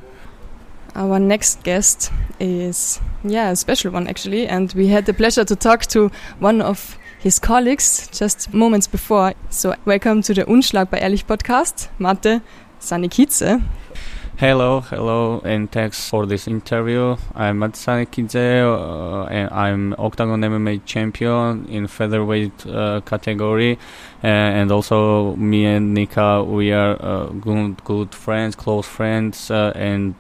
Our 0.94 1.18
next 1.18 1.62
guest 1.62 2.10
is, 2.40 3.00
yeah, 3.24 3.50
a 3.50 3.56
special 3.56 3.92
one 3.92 4.06
actually, 4.06 4.46
and 4.46 4.72
we 4.74 4.88
had 4.88 5.06
the 5.06 5.14
pleasure 5.14 5.44
to 5.44 5.56
talk 5.56 5.86
to 5.86 6.10
one 6.38 6.60
of 6.60 6.98
his 7.18 7.38
colleagues 7.38 8.08
just 8.12 8.52
moments 8.54 8.86
before. 8.86 9.34
So, 9.50 9.74
welcome 9.84 10.22
to 10.22 10.34
the 10.34 10.44
Unschlagbar 10.44 11.00
Ehrlich 11.00 11.26
podcast, 11.26 11.88
Mate 11.98 12.40
Sanikidze. 12.80 13.62
Hello, 14.38 14.82
hello, 14.82 15.40
and 15.44 15.68
thanks 15.68 16.08
for 16.08 16.24
this 16.24 16.46
interview. 16.46 17.16
I'm 17.34 17.58
Mate 17.58 17.72
Sanikidze, 17.72 18.62
uh, 18.62 19.24
and 19.24 19.50
I'm 19.50 19.94
Oktagon 19.94 20.44
MMA 20.44 20.84
champion 20.84 21.66
in 21.66 21.88
featherweight 21.88 22.64
uh, 22.64 23.00
category, 23.00 23.80
uh, 24.22 24.28
and 24.28 24.70
also 24.70 25.34
me 25.34 25.64
and 25.66 25.92
Nika, 25.92 26.44
we 26.44 26.70
are 26.70 26.96
uh, 27.00 27.26
good, 27.30 27.82
good 27.82 28.14
friends, 28.14 28.54
close 28.54 28.86
friends, 28.86 29.50
uh, 29.50 29.72
and 29.74 30.14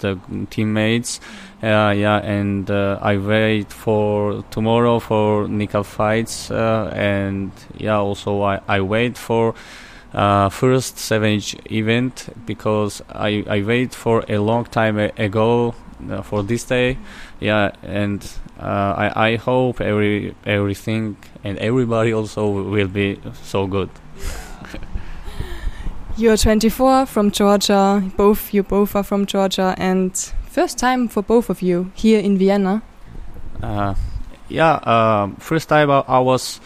uh, 1.62 1.92
yeah, 1.96 2.18
and 2.18 2.70
uh, 2.70 2.98
I 3.02 3.16
wait 3.16 3.72
for 3.72 4.44
tomorrow 4.50 5.00
for 5.00 5.48
Nika 5.48 5.82
fights, 5.82 6.50
uh, 6.50 6.92
and 6.94 7.50
yeah, 7.76 7.98
also 7.98 8.42
I, 8.42 8.60
I 8.68 8.80
wait 8.80 9.18
for 9.18 9.54
uh, 10.12 10.48
first 10.50 10.98
Savage 10.98 11.56
event 11.70 12.28
because 12.46 13.02
I, 13.10 13.44
I 13.48 13.62
wait 13.62 13.94
for 13.94 14.24
a 14.28 14.38
long 14.38 14.64
time 14.66 14.98
ago 14.98 15.74
uh, 16.10 16.22
for 16.22 16.42
this 16.42 16.64
day. 16.64 16.98
Yeah, 17.40 17.72
and 17.82 18.26
uh, 18.60 18.94
I, 18.96 19.32
I 19.32 19.36
hope 19.36 19.80
every 19.80 20.34
everything 20.46 21.16
and 21.44 21.58
everybody 21.58 22.12
also 22.12 22.48
will 22.48 22.88
be 22.88 23.20
so 23.42 23.66
good. 23.66 23.90
You're 26.16 26.36
24 26.36 27.06
from 27.06 27.30
Georgia. 27.30 28.02
Both 28.16 28.52
you 28.52 28.62
both 28.62 28.96
are 28.96 29.04
from 29.04 29.26
Georgia, 29.26 29.74
and 29.78 30.12
first 30.58 30.76
time 30.76 31.06
for 31.06 31.22
both 31.22 31.50
of 31.50 31.62
you 31.62 31.92
here 31.94 32.18
in 32.18 32.36
Vienna. 32.36 32.82
Uh, 33.62 33.94
yeah, 34.48 34.72
uh, 34.82 35.28
first 35.38 35.68
time 35.68 35.88
I 35.88 36.18
was 36.18 36.60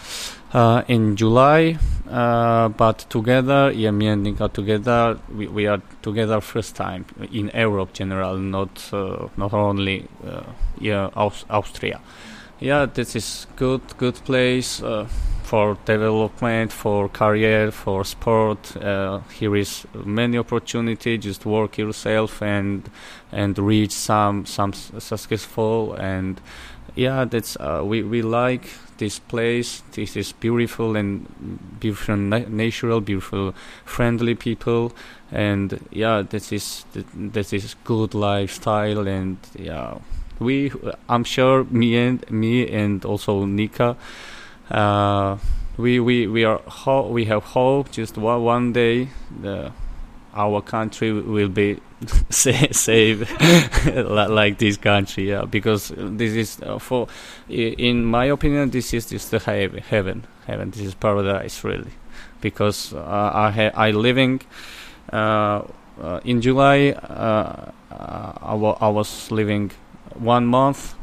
uh, 0.54 0.82
in 0.88 1.14
July 1.14 1.76
uh, 2.08 2.68
but 2.68 3.04
together, 3.10 3.70
yeah, 3.70 3.90
me 3.90 4.06
and 4.08 4.22
Nika 4.22 4.48
together, 4.48 5.18
we, 5.34 5.46
we 5.46 5.66
are 5.66 5.80
together 6.00 6.40
first 6.40 6.74
time 6.74 7.04
in 7.32 7.50
Europe 7.54 7.92
general, 7.92 8.38
not 8.38 8.70
uh, 8.94 9.28
not 9.36 9.52
only 9.52 10.06
uh, 10.26 10.42
yeah 10.80 11.10
Aus- 11.14 11.44
Austria. 11.50 12.00
Yeah, 12.60 12.86
this 12.86 13.14
is 13.14 13.46
good 13.56 13.82
good 13.98 14.14
place 14.24 14.82
uh, 14.82 15.06
for 15.52 15.76
development, 15.84 16.72
for 16.72 17.10
career, 17.10 17.70
for 17.70 18.06
sport. 18.06 18.74
Uh, 18.74 19.20
here 19.38 19.54
is 19.54 19.86
many 19.92 20.38
opportunity. 20.38 21.18
Just 21.18 21.44
work 21.44 21.76
yourself 21.76 22.40
and 22.40 22.88
and 23.32 23.58
reach 23.58 23.90
some 23.92 24.46
some 24.46 24.72
successful 24.72 25.92
and 25.92 26.40
yeah, 26.94 27.26
that's 27.26 27.56
uh, 27.60 27.82
we 27.84 28.02
we 28.02 28.22
like 28.22 28.64
this 28.96 29.18
place. 29.18 29.82
This 29.92 30.16
is 30.16 30.32
beautiful 30.32 30.96
and 30.96 31.26
beautiful, 31.80 32.16
na- 32.16 32.48
natural, 32.48 33.02
beautiful, 33.02 33.52
friendly 33.84 34.34
people, 34.34 34.92
and 35.30 35.86
yeah, 35.90 36.22
this 36.22 36.50
is 36.50 36.86
this 37.14 37.52
is 37.52 37.76
good 37.84 38.14
lifestyle, 38.14 39.06
and 39.06 39.36
yeah, 39.58 39.98
we. 40.38 40.72
I'm 41.10 41.24
sure 41.24 41.64
me 41.64 41.98
and 41.98 42.30
me 42.30 42.66
and 42.68 43.04
also 43.04 43.44
Nika. 43.44 43.96
Uh, 44.72 45.36
we 45.76 46.00
we 46.00 46.26
we 46.26 46.44
are 46.44 46.60
ho- 46.66 47.08
we 47.08 47.26
have 47.26 47.44
hope. 47.44 47.90
Just 47.90 48.16
one 48.16 48.42
one 48.42 48.72
day, 48.72 49.08
the 49.42 49.72
our 50.34 50.62
country 50.62 51.12
will 51.12 51.48
be 51.48 51.78
safe 52.30 53.30
like 53.86 54.58
this 54.58 54.76
country 54.76 55.28
yeah 55.28 55.44
because 55.44 55.92
this 55.96 56.32
is 56.32 56.60
uh, 56.62 56.78
for 56.78 57.06
in 57.48 58.04
my 58.04 58.24
opinion 58.24 58.70
this 58.70 58.94
is 58.94 59.06
just 59.06 59.30
the 59.30 59.38
heaven 59.38 60.24
heaven 60.46 60.70
this 60.70 60.80
is 60.80 60.94
paradise 60.94 61.62
really 61.64 61.92
because 62.40 62.94
uh, 62.94 63.30
I 63.34 63.50
ha- 63.50 63.74
I 63.74 63.90
living 63.90 64.40
uh, 65.12 65.62
uh 66.00 66.20
in 66.24 66.40
July 66.40 66.90
uh, 66.90 67.70
uh, 67.90 68.32
I, 68.40 68.54
wa- 68.54 68.78
I 68.80 68.88
was 68.88 69.30
living 69.30 69.70
one 70.14 70.46
month 70.46 70.94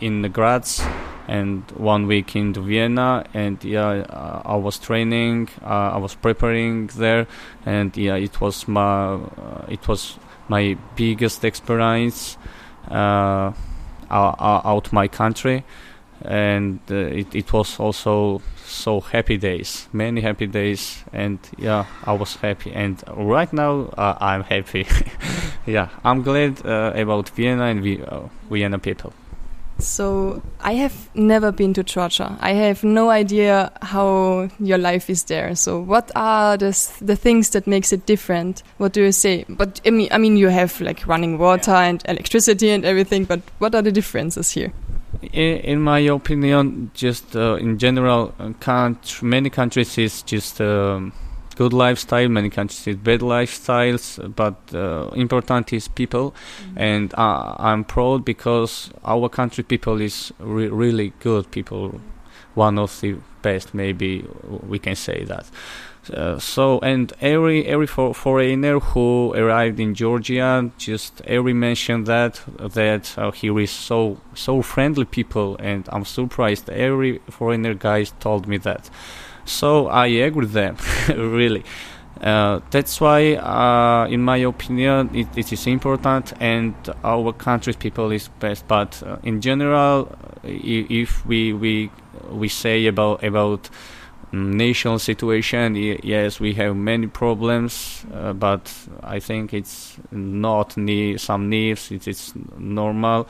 in 0.00 0.22
the 0.22 0.28
Graz 0.28 0.86
and 1.28 1.62
one 1.72 2.06
week 2.06 2.36
in 2.36 2.52
Vienna, 2.52 3.24
and 3.32 3.62
yeah, 3.64 3.88
uh, 3.88 4.42
I 4.44 4.56
was 4.56 4.78
training, 4.78 5.48
uh, 5.62 5.92
I 5.94 5.96
was 5.98 6.14
preparing 6.14 6.88
there, 6.88 7.26
and 7.64 7.96
yeah, 7.96 8.16
it 8.16 8.40
was 8.40 8.68
my 8.68 9.14
uh, 9.14 9.64
it 9.68 9.86
was 9.88 10.18
my 10.48 10.76
biggest 10.96 11.44
experience 11.44 12.36
uh, 12.90 13.52
out 14.10 14.92
my 14.92 15.08
country, 15.08 15.64
and 16.22 16.80
uh, 16.90 16.94
it 16.94 17.34
it 17.34 17.52
was 17.52 17.80
also 17.80 18.42
so 18.66 19.00
happy 19.00 19.38
days, 19.38 19.88
many 19.92 20.20
happy 20.20 20.46
days, 20.46 21.04
and 21.12 21.38
yeah, 21.56 21.86
I 22.04 22.12
was 22.12 22.36
happy, 22.36 22.72
and 22.72 23.02
right 23.16 23.52
now 23.52 23.88
uh, 23.96 24.18
I'm 24.20 24.42
happy. 24.42 24.86
yeah, 25.66 25.88
I'm 26.04 26.22
glad 26.22 26.64
about 26.66 27.30
Vienna 27.30 27.64
and 27.64 27.82
Vienna 28.50 28.78
people. 28.78 29.14
So 29.78 30.42
I 30.60 30.74
have 30.74 31.10
never 31.14 31.50
been 31.52 31.74
to 31.74 31.82
Georgia. 31.82 32.36
I 32.40 32.52
have 32.52 32.84
no 32.84 33.10
idea 33.10 33.72
how 33.82 34.48
your 34.60 34.78
life 34.78 35.10
is 35.10 35.24
there. 35.24 35.54
So 35.54 35.80
what 35.80 36.10
are 36.14 36.56
the 36.56 36.72
the 37.00 37.16
things 37.16 37.50
that 37.50 37.66
makes 37.66 37.92
it 37.92 38.06
different? 38.06 38.62
What 38.78 38.92
do 38.92 39.02
you 39.02 39.12
say? 39.12 39.44
But 39.48 39.80
I 39.84 39.90
mean, 39.90 40.08
I 40.12 40.18
mean, 40.18 40.36
you 40.36 40.48
have 40.48 40.80
like 40.80 41.06
running 41.06 41.38
water 41.38 41.72
and 41.72 42.02
electricity 42.08 42.70
and 42.70 42.84
everything. 42.84 43.24
But 43.24 43.40
what 43.58 43.74
are 43.74 43.82
the 43.82 43.92
differences 43.92 44.50
here? 44.52 44.72
In, 45.32 45.58
in 45.58 45.80
my 45.80 45.98
opinion, 45.98 46.90
just 46.94 47.34
uh, 47.36 47.56
in 47.56 47.78
general, 47.78 48.34
uh, 48.38 48.94
many 49.22 49.50
countries 49.50 49.98
is 49.98 50.22
just. 50.22 50.60
Um, 50.60 51.12
good 51.56 51.72
lifestyle 51.72 52.28
many 52.28 52.50
countries 52.50 52.86
with 52.86 53.02
bad 53.04 53.20
lifestyles 53.20 54.34
but 54.34 54.56
uh, 54.74 55.08
important 55.14 55.72
is 55.72 55.88
people 55.88 56.32
mm-hmm. 56.32 56.78
and 56.78 57.14
uh, 57.14 57.54
i'm 57.58 57.84
proud 57.84 58.24
because 58.24 58.90
our 59.04 59.28
country 59.28 59.64
people 59.64 60.00
is 60.00 60.32
re- 60.38 60.68
really 60.68 61.12
good 61.20 61.50
people 61.50 62.00
one 62.54 62.78
of 62.78 63.00
the 63.00 63.16
best 63.42 63.74
maybe 63.74 64.24
we 64.66 64.78
can 64.78 64.94
say 64.94 65.24
that 65.24 65.46
uh, 66.12 66.38
so 66.38 66.78
and 66.80 67.12
every 67.20 67.66
every 67.66 67.86
for, 67.86 68.12
foreigner 68.14 68.78
who 68.78 69.32
arrived 69.34 69.80
in 69.80 69.94
Georgia, 69.94 70.70
just 70.76 71.22
every 71.24 71.52
mentioned 71.52 72.06
that 72.06 72.42
that 72.58 73.16
uh, 73.16 73.30
here 73.30 73.58
is 73.58 73.70
so 73.70 74.20
so 74.34 74.60
friendly 74.60 75.04
people, 75.04 75.56
and 75.58 75.88
I'm 75.90 76.04
surprised. 76.04 76.68
Every 76.68 77.20
foreigner 77.30 77.74
guys 77.74 78.12
told 78.20 78.46
me 78.46 78.58
that. 78.58 78.90
So 79.44 79.88
I 79.88 80.06
agree 80.06 80.40
with 80.40 80.52
them, 80.52 80.76
really. 81.08 81.64
Uh, 82.20 82.60
that's 82.70 83.00
why, 83.00 83.34
uh, 83.34 84.06
in 84.08 84.22
my 84.22 84.38
opinion, 84.38 85.10
it, 85.14 85.26
it 85.36 85.52
is 85.52 85.66
important, 85.66 86.32
and 86.40 86.74
our 87.02 87.32
country's 87.32 87.76
people 87.76 88.10
is 88.12 88.28
best. 88.40 88.66
But 88.66 89.02
uh, 89.04 89.16
in 89.22 89.40
general, 89.40 90.16
if 90.42 91.26
we 91.26 91.52
we 91.52 91.90
we 92.30 92.48
say 92.48 92.86
about 92.86 93.22
about 93.22 93.68
national 94.32 94.98
situation, 94.98 95.74
yes, 95.74 96.40
we 96.40 96.54
have 96.54 96.74
many 96.76 97.08
problems, 97.08 98.06
uh, 98.14 98.32
but 98.32 98.72
I 99.02 99.18
think 99.20 99.52
it's 99.52 99.96
not 100.10 100.76
ne- 100.76 101.18
some 101.18 101.50
needs. 101.50 101.90
It 101.90 102.08
is 102.08 102.32
normal. 102.56 103.28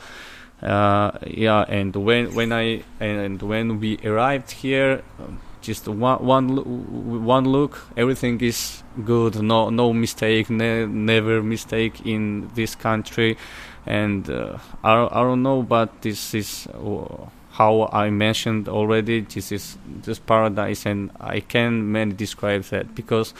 Uh, 0.61 1.11
yeah, 1.27 1.65
and 1.67 1.93
when 1.95 2.33
when 2.33 2.53
I 2.53 2.83
and 2.99 3.41
when 3.41 3.79
we 3.79 3.97
arrived 4.05 4.51
here. 4.51 5.03
Um, 5.19 5.39
just 5.65 5.87
one 5.87 6.23
one 6.23 7.25
one 7.25 7.45
look 7.45 7.87
everything 7.97 8.39
is 8.41 8.83
good. 9.03 9.41
No 9.41 9.69
no 9.69 9.93
mistake 9.93 10.49
ne- 10.49 10.85
never 10.85 11.41
mistake 11.41 12.05
in 12.05 12.49
this 12.55 12.75
country. 12.75 13.37
And 13.85 14.29
uh, 14.29 14.57
I, 14.83 15.07
I 15.11 15.21
don't 15.23 15.43
know 15.43 15.63
but 15.63 16.01
this 16.01 16.33
is 16.33 16.67
uh, 16.67 17.25
how 17.51 17.89
I 17.91 18.09
mentioned 18.09 18.67
already 18.67 19.21
this 19.21 19.51
is 19.51 19.77
this 20.03 20.19
paradise 20.19 20.85
and 20.85 21.09
I 21.19 21.39
can 21.39 21.91
many 21.91 22.13
describe 22.13 22.63
that 22.65 22.95
because 22.95 23.33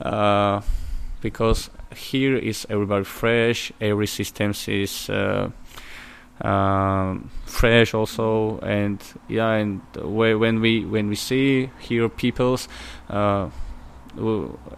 uh, 0.00 0.60
because 1.20 1.70
here 1.94 2.36
is 2.36 2.66
everybody 2.68 3.04
fresh 3.04 3.72
every 3.80 4.06
system 4.06 4.52
is 4.68 5.08
uh, 5.08 5.50
um, 6.40 7.30
fresh 7.44 7.94
also. 7.94 8.58
And 8.58 9.02
yeah 9.28 9.52
and 9.52 9.80
when 9.96 10.60
we 10.60 10.84
when 10.84 11.08
we 11.08 11.16
see 11.16 11.70
here 11.80 12.08
people's 12.08 12.68
uh, 13.08 13.48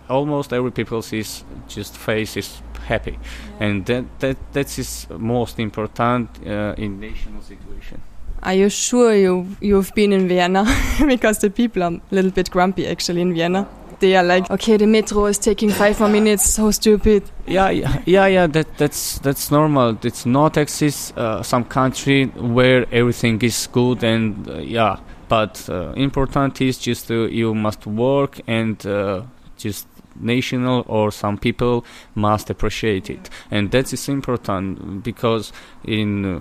almost 0.08 0.52
every 0.52 0.70
people 0.70 1.04
is 1.12 1.44
just 1.68 1.96
face 1.96 2.36
is 2.36 2.62
happy. 2.86 3.12
Yeah. 3.12 3.66
and 3.66 3.86
that 3.86 4.04
that 4.20 4.36
that 4.52 4.78
is 4.78 5.06
most 5.10 5.58
important 5.58 6.28
uh, 6.46 6.74
in 6.76 7.00
national 7.00 7.42
situation. 7.42 8.02
Are 8.42 8.54
you 8.54 8.68
sure 8.70 9.14
you 9.14 9.56
you've 9.60 9.92
been 9.94 10.12
in 10.12 10.28
vienna? 10.28 10.64
Because 11.06 11.38
the 11.38 11.50
people 11.50 11.82
are 11.82 11.92
a 11.92 12.14
little 12.14 12.30
bit 12.30 12.50
grumpy 12.50 12.86
actually 12.86 13.20
in 13.20 13.34
vienna 13.34 13.66
they 14.00 14.16
are 14.16 14.24
like, 14.24 14.50
okay, 14.50 14.76
the 14.76 14.86
metro 14.86 15.26
is 15.26 15.38
taking 15.38 15.70
five 15.70 15.98
more 16.00 16.08
minutes. 16.08 16.48
So 16.50 16.70
stupid. 16.70 17.22
Yeah, 17.46 17.70
yeah, 17.70 18.26
yeah. 18.26 18.46
that 18.46 18.76
that's 18.78 19.18
that's 19.18 19.50
normal. 19.50 19.96
It's 20.02 20.26
not 20.26 20.56
exist 20.56 21.16
uh, 21.16 21.42
some 21.42 21.64
country 21.64 22.26
where 22.26 22.86
everything 22.92 23.40
is 23.42 23.66
good 23.68 24.04
and 24.04 24.48
uh, 24.48 24.58
yeah. 24.58 24.98
But 25.28 25.68
uh, 25.68 25.92
important 25.92 26.60
is 26.60 26.78
just 26.78 27.10
uh, 27.10 27.26
you 27.26 27.54
must 27.54 27.86
work 27.86 28.40
and 28.46 28.84
uh, 28.86 29.22
just 29.58 29.86
national 30.20 30.84
or 30.88 31.10
some 31.10 31.38
people 31.38 31.84
must 32.14 32.50
appreciate 32.50 33.08
it 33.08 33.30
and 33.50 33.70
that 33.70 33.92
is 33.92 34.08
important 34.08 35.04
because 35.04 35.52
in 35.84 36.24
uh, 36.24 36.40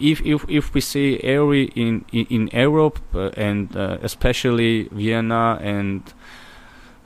if 0.00 0.20
if 0.24 0.44
if 0.48 0.74
we 0.74 0.80
see 0.80 1.18
every 1.20 1.64
in 1.76 2.04
in, 2.12 2.26
in 2.30 2.50
Europe 2.52 2.98
uh, 3.14 3.30
and 3.36 3.76
uh, 3.76 3.98
especially 4.02 4.88
Vienna 4.90 5.58
and 5.62 6.02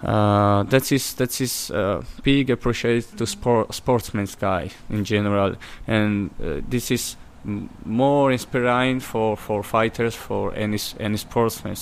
uh, 0.02 0.62
that 0.64 0.92
is 0.92 1.14
that 1.14 1.40
is 1.40 1.70
uh, 1.70 2.02
big 2.22 2.50
appreciate 2.50 3.16
to 3.16 3.26
sport 3.26 3.72
sportsman's 3.74 4.34
guy 4.34 4.70
in 4.90 5.04
general, 5.04 5.56
and 5.86 6.30
uh, 6.42 6.60
this 6.68 6.90
is 6.90 7.16
m- 7.46 7.70
more 7.84 8.30
inspiring 8.30 9.00
for, 9.00 9.36
for 9.36 9.62
fighters 9.62 10.14
for 10.14 10.54
any 10.54 10.78
any 11.00 11.16
sportsmen. 11.16 11.76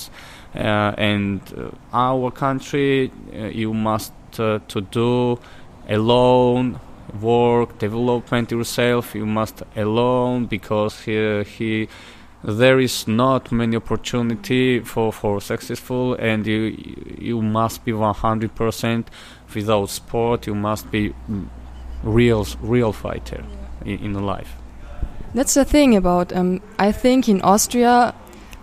Uh, 0.55 0.93
and 0.97 1.41
uh, 1.57 1.69
our 1.91 2.31
country, 2.31 3.11
uh, 3.33 3.47
you 3.47 3.73
must 3.73 4.13
to 4.31 4.81
do 4.91 5.37
alone 5.89 6.79
work 7.21 7.77
development 7.79 8.51
yourself. 8.51 9.15
You 9.15 9.25
must 9.25 9.63
alone 9.75 10.45
because 10.45 11.01
he 11.01 11.43
he 11.43 11.87
there 12.47 12.79
is 12.79 13.07
not 13.07 13.51
many 13.51 13.75
opportunity 13.75 14.79
for, 14.79 15.11
for 15.11 15.41
successful 15.41 16.13
and 16.15 16.45
you 16.45 16.77
you 17.17 17.41
must 17.41 17.83
be 17.83 17.91
100% 17.91 19.05
without 19.53 19.89
sport. 19.89 20.45
You 20.45 20.53
must 20.53 20.91
be 20.91 21.13
real 22.03 22.45
real 22.61 22.93
fighter 22.93 23.43
in, 23.83 23.99
in 23.99 24.13
life. 24.13 24.53
That's 25.33 25.55
the 25.55 25.65
thing 25.65 25.97
about 25.97 26.31
um, 26.31 26.61
i 26.79 26.93
think 26.93 27.27
in 27.27 27.41
austria 27.41 28.15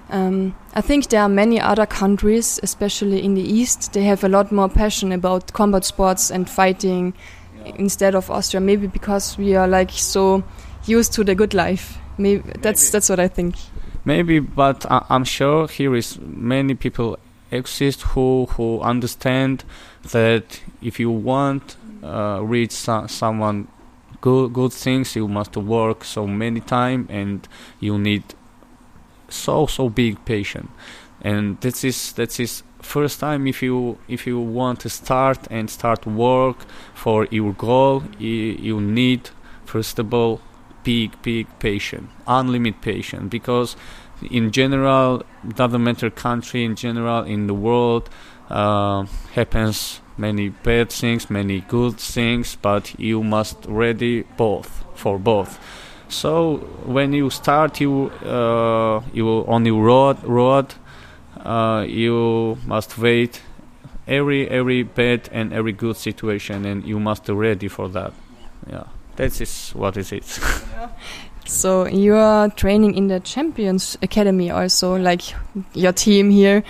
um, 0.08 0.54
i 0.74 0.80
think 0.80 1.08
there 1.08 1.20
are 1.20 1.28
many 1.28 1.60
other 1.60 1.84
countries 1.84 2.58
especially 2.62 3.22
in 3.22 3.34
the 3.34 3.42
east 3.42 3.92
they 3.92 4.04
have 4.04 4.24
a 4.24 4.28
lot 4.28 4.50
more 4.50 4.70
passion 4.70 5.12
about 5.12 5.52
combat 5.52 5.84
sports 5.84 6.30
and 6.30 6.48
fighting 6.48 7.12
yeah. 7.58 7.72
instead 7.76 8.14
of 8.14 8.30
austria 8.30 8.58
maybe 8.58 8.86
because 8.86 9.36
we 9.36 9.54
are 9.54 9.68
like 9.68 9.90
so 9.90 10.42
used 10.86 11.12
to 11.12 11.24
the 11.24 11.34
good 11.34 11.54
life. 11.54 11.98
Maybe, 12.18 12.42
maybe. 12.44 12.58
that's 12.60 12.90
that's 12.90 13.08
what 13.08 13.20
i 13.20 13.28
think 13.28 13.54
maybe 14.04 14.38
but 14.38 14.84
I, 14.90 15.04
am 15.10 15.24
sure 15.24 15.68
here 15.68 15.94
is 15.94 16.18
many 16.20 16.74
people 16.74 17.18
exist 17.50 18.02
who 18.02 18.46
who 18.50 18.80
understand 18.80 19.64
that 20.10 20.60
if 20.80 20.98
you 20.98 21.10
want 21.10 21.76
uh, 22.02 22.40
reach 22.42 22.72
so, 22.72 23.06
someone 23.06 23.68
good 24.20 24.52
good 24.52 24.72
things 24.72 25.14
you 25.14 25.28
must 25.28 25.56
work 25.56 26.04
so 26.04 26.26
many 26.26 26.60
time 26.60 27.06
and 27.10 27.46
you 27.80 27.98
need 27.98 28.22
so 29.28 29.66
so 29.66 29.88
big 29.88 30.24
patience 30.24 30.70
and 31.20 31.60
this 31.60 31.84
is 31.84 32.12
that 32.14 32.38
is 32.40 32.62
first 32.80 33.20
time 33.20 33.46
if 33.46 33.62
you 33.62 33.98
if 34.08 34.26
you 34.26 34.40
want 34.40 34.80
to 34.80 34.88
start 34.88 35.38
and 35.50 35.70
start 35.70 36.04
work 36.06 36.56
for 36.94 37.26
your 37.30 37.52
goal 37.52 38.02
you, 38.18 38.28
you 38.28 38.80
need 38.80 39.30
first 39.64 39.98
of 39.98 40.12
all 40.12 40.40
big, 40.84 41.20
big 41.22 41.46
patient, 41.58 42.08
unlimited 42.26 42.80
patient, 42.82 43.30
because 43.30 43.76
in 44.30 44.50
general, 44.52 45.22
doesn't 45.56 45.82
matter 45.82 46.10
country, 46.10 46.64
in 46.64 46.76
general, 46.76 47.24
in 47.24 47.46
the 47.46 47.54
world, 47.54 48.08
uh, 48.50 49.06
happens 49.34 50.00
many 50.16 50.50
bad 50.50 50.90
things, 50.90 51.30
many 51.30 51.60
good 51.62 51.98
things, 51.98 52.56
but 52.60 52.98
you 52.98 53.22
must 53.22 53.56
ready 53.66 54.22
both 54.36 54.84
for 54.94 55.18
both. 55.18 55.58
So 56.08 56.56
when 56.84 57.12
you 57.12 57.30
start, 57.30 57.80
you 57.80 58.10
uh, 58.24 59.00
you 59.12 59.26
on 59.48 59.64
your 59.64 59.82
road 59.82 60.22
road, 60.24 60.74
uh, 61.40 61.86
you 61.88 62.58
must 62.66 62.98
wait 62.98 63.40
every 64.06 64.48
every 64.48 64.82
bad 64.82 65.30
and 65.32 65.52
every 65.52 65.72
good 65.72 65.96
situation, 65.96 66.66
and 66.66 66.84
you 66.84 67.00
must 67.00 67.28
ready 67.28 67.68
for 67.68 67.88
that. 67.88 68.12
Yeah 68.68 68.84
that 69.16 69.40
is 69.40 69.70
what 69.70 69.96
it 69.96 70.12
is. 70.12 70.40
so 71.44 71.86
you 71.86 72.14
are 72.14 72.48
training 72.50 72.94
in 72.94 73.08
the 73.08 73.20
Champions 73.20 73.96
Academy 74.02 74.50
also, 74.50 74.96
like 74.96 75.22
your 75.74 75.92
team 75.92 76.30
here. 76.30 76.62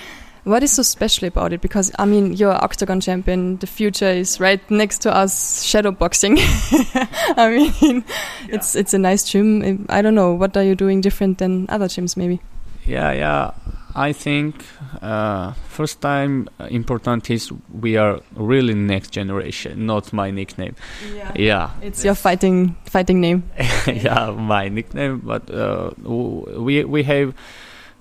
What 0.45 0.65
is 0.65 0.73
so 0.73 0.83
special 0.83 1.29
about 1.29 1.53
it? 1.53 1.61
Because 1.61 1.93
I 2.01 2.05
mean, 2.05 2.33
you're 2.33 2.55
Oktagon 2.55 3.01
champion. 3.01 3.59
The 3.59 3.69
future 3.69 4.11
is 4.11 4.41
right 4.41 4.61
next 4.71 4.99
to 5.03 5.15
us. 5.15 5.63
Shadow 5.63 5.93
boxing. 5.93 6.37
I 6.41 7.49
mean, 7.81 8.05
yeah. 8.05 8.55
it's 8.57 8.75
it's 8.75 8.93
a 8.93 8.99
nice 8.99 9.23
gym. 9.23 9.87
I 9.89 10.03
don't 10.03 10.17
know. 10.17 10.35
What 10.35 10.57
are 10.57 10.65
you 10.65 10.75
doing 10.75 11.01
different 11.01 11.39
than 11.39 11.67
other 11.69 11.87
gyms, 11.87 12.17
maybe? 12.17 12.41
Yeah, 12.85 13.13
yeah. 13.13 13.53
I 13.95 14.13
think 14.13 14.65
uh, 15.03 15.53
first 15.69 16.01
time 16.01 16.49
uh, 16.59 16.65
important 16.71 17.31
is 17.31 17.53
we 17.73 17.97
are 17.97 18.21
really 18.35 18.75
next 18.75 19.11
generation, 19.11 19.87
not 19.87 20.13
my 20.13 20.31
nickname. 20.31 20.77
Yeah, 21.15 21.33
yeah. 21.37 21.71
it's 21.83 22.05
your 22.05 22.15
fighting 22.15 22.77
fighting 22.87 23.21
name. 23.21 23.51
yeah, 23.87 24.31
my 24.31 24.69
nickname. 24.69 25.21
But 25.25 25.51
uh, 25.51 25.91
we 26.03 26.85
we 26.85 27.03
have 27.03 27.35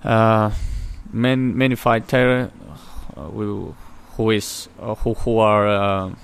uh, 0.04 0.50
many 1.12 1.52
many 1.52 1.74
fighter 1.74 2.50
uh, 3.16 3.28
who 4.16 4.30
is 4.30 4.68
uh, 4.80 4.94
who 4.94 5.14
who 5.14 5.38
are 5.38 6.14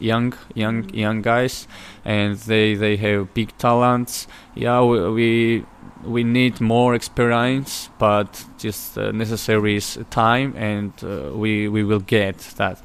young 0.00 0.32
young 0.54 0.84
mm-hmm. 0.84 0.96
young 0.96 1.22
guys, 1.22 1.68
and 2.04 2.36
they 2.38 2.74
they 2.74 2.96
have 2.96 3.34
big 3.34 3.56
talents. 3.58 4.26
Yeah, 4.54 4.82
we, 4.82 5.10
we 5.10 5.64
we 6.04 6.24
need 6.24 6.60
more 6.60 6.94
experience, 6.94 7.90
but 7.98 8.44
just 8.58 8.98
uh, 8.98 9.12
necessary 9.12 9.76
is 9.76 9.98
time, 10.10 10.54
and 10.56 10.92
uh, 11.02 11.30
we 11.34 11.68
we 11.68 11.84
will 11.84 12.00
get 12.00 12.38
that. 12.56 12.80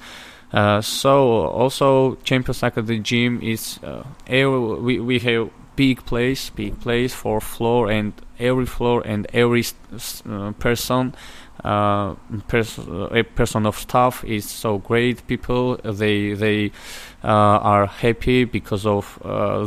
Uh, 0.53 0.81
so 0.81 1.47
also 1.47 2.15
Champions 2.23 2.63
Academy 2.63 2.99
gym 2.99 3.41
is 3.41 3.79
uh, 3.83 4.03
we 4.29 4.99
we 4.99 5.19
have 5.19 5.49
big 5.75 6.05
place, 6.05 6.49
big 6.49 6.79
place 6.79 7.13
for 7.13 7.41
floor, 7.41 7.89
and 7.91 8.13
every 8.39 8.65
floor 8.65 9.01
and 9.05 9.27
every 9.33 9.63
uh, 10.29 10.51
person. 10.53 11.13
Uh, 11.63 12.13
pers- 12.47 12.77
a 13.11 13.23
person 13.23 13.65
of 13.65 13.75
staff 13.77 14.23
is 14.23 14.45
so 14.45 14.77
great 14.77 15.25
people 15.25 15.77
they 15.83 16.33
they 16.33 16.71
are 17.23 17.87
happy 17.87 18.43
because 18.43 18.85
of 18.85 19.17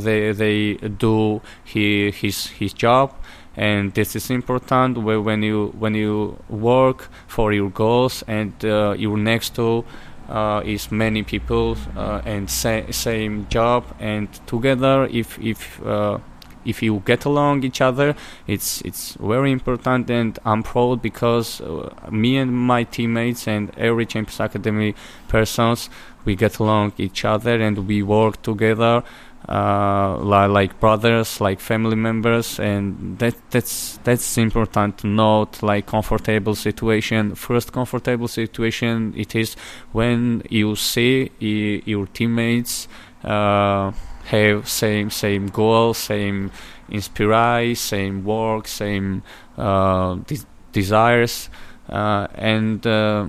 they 0.04 0.30
they 0.32 0.74
do 0.74 1.40
he, 1.64 2.11
his 2.12 2.48
his 2.48 2.72
job 2.72 3.12
and 3.59 3.92
this 3.94 4.14
is 4.14 4.31
important 4.31 4.97
when 4.99 5.42
you 5.42 5.75
when 5.81 5.94
you 5.94 6.38
work 6.49 7.09
for 7.27 7.53
your 7.53 7.71
goals 7.71 8.23
and 8.29 8.53
uh, 8.64 8.94
you're 8.97 9.16
next 9.18 9.57
to 9.57 9.85
uh, 10.29 10.62
is 10.64 10.92
many 10.92 11.25
people 11.25 11.77
uh, 11.97 12.23
and 12.25 12.49
sa- 12.49 12.88
same 12.90 13.49
job. 13.49 13.85
And 13.99 14.29
together 14.47 15.09
if 15.11 15.40
if 15.40 15.85
uh, 15.85 16.18
if 16.64 16.83
you 16.85 17.03
get 17.05 17.25
along 17.25 17.64
each 17.64 17.81
other 17.81 18.14
it's 18.47 18.81
it's 18.83 19.14
very 19.14 19.51
important. 19.51 20.09
And 20.09 20.38
I'm 20.44 20.62
proud 20.62 21.03
because 21.03 21.61
uh, 21.61 21.90
me 22.12 22.37
and 22.37 22.53
my 22.53 22.85
teammates 22.85 23.49
and 23.49 23.77
every 23.77 24.07
Champions 24.07 24.38
Academy 24.38 24.94
persons 25.27 25.90
we 26.25 26.37
get 26.37 26.59
along 26.61 26.92
each 26.99 27.25
other 27.25 27.61
and 27.61 27.88
we 27.88 28.05
work 28.05 28.40
together 28.42 29.03
uh, 29.48 30.16
li- 30.18 30.46
like 30.46 30.78
brothers, 30.80 31.40
like 31.40 31.61
family 31.61 31.96
members, 31.96 32.61
and 32.61 33.18
that 33.18 33.34
that's 33.50 33.98
that's 34.04 34.37
important 34.38 34.98
to 34.98 35.06
note. 35.06 35.62
Like 35.62 35.87
comfortable 35.87 36.54
situation, 36.54 37.34
first 37.34 37.72
comfortable 37.72 38.28
situation 38.28 39.14
it 39.16 39.34
is 39.34 39.56
when 39.92 40.42
you 40.50 40.76
see 40.76 41.30
i- 41.40 41.82
your 41.87 42.06
teammates 42.06 42.88
uh, 43.24 43.92
have 44.26 44.68
same 44.68 45.11
same 45.11 45.46
goal, 45.48 45.94
same 45.94 46.50
inspire, 46.90 47.74
same 47.74 48.24
work, 48.24 48.68
same 48.68 49.22
uh, 49.56 50.14
de- 50.26 50.46
desires, 50.72 51.48
uh, 51.88 52.26
and 52.34 52.87
uh, 52.87 53.26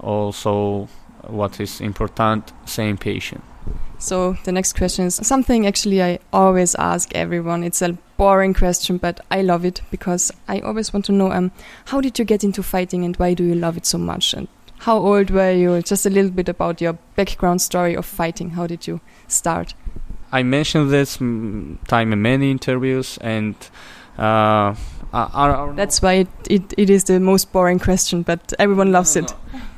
also 0.00 0.88
what 1.26 1.60
is 1.60 1.80
important, 1.80 2.52
same 2.64 2.96
patient. 2.96 3.42
So 4.02 4.36
the 4.42 4.50
next 4.50 4.74
question 4.74 5.06
is 5.06 5.14
something 5.22 5.64
actually 5.64 6.02
I 6.02 6.18
always 6.32 6.74
ask 6.74 7.14
everyone. 7.14 7.62
It's 7.62 7.80
a 7.82 7.96
boring 8.16 8.52
question, 8.52 8.98
but 8.98 9.20
I 9.30 9.42
love 9.42 9.64
it 9.64 9.80
because 9.92 10.32
I 10.48 10.58
always 10.58 10.92
want 10.92 11.04
to 11.04 11.12
know 11.12 11.30
um, 11.30 11.52
how 11.84 12.00
did 12.00 12.18
you 12.18 12.24
get 12.24 12.42
into 12.42 12.64
fighting 12.64 13.04
and 13.04 13.16
why 13.16 13.34
do 13.34 13.44
you 13.44 13.54
love 13.54 13.76
it 13.76 13.86
so 13.86 13.98
much? 13.98 14.34
And 14.34 14.48
how 14.78 14.98
old 14.98 15.30
were 15.30 15.52
you? 15.52 15.80
Just 15.82 16.04
a 16.04 16.10
little 16.10 16.32
bit 16.32 16.48
about 16.48 16.80
your 16.80 16.94
background 17.14 17.62
story 17.62 17.94
of 17.94 18.04
fighting. 18.04 18.50
How 18.50 18.66
did 18.66 18.88
you 18.88 19.00
start? 19.28 19.74
I 20.32 20.42
mentioned 20.42 20.90
this 20.90 21.18
mm, 21.18 21.78
time 21.86 22.12
in 22.12 22.20
many 22.22 22.50
interviews, 22.50 23.18
and 23.20 23.54
uh, 24.18 24.74
I, 25.12 25.28
I, 25.32 25.50
I 25.50 25.72
That's 25.72 26.00
why 26.00 26.12
it, 26.12 26.28
it, 26.48 26.74
it 26.76 26.90
is 26.90 27.04
the 27.04 27.20
most 27.20 27.52
boring 27.52 27.78
question, 27.78 28.22
but 28.22 28.52
everyone 28.58 28.92
loves 28.92 29.16
it. 29.16 29.34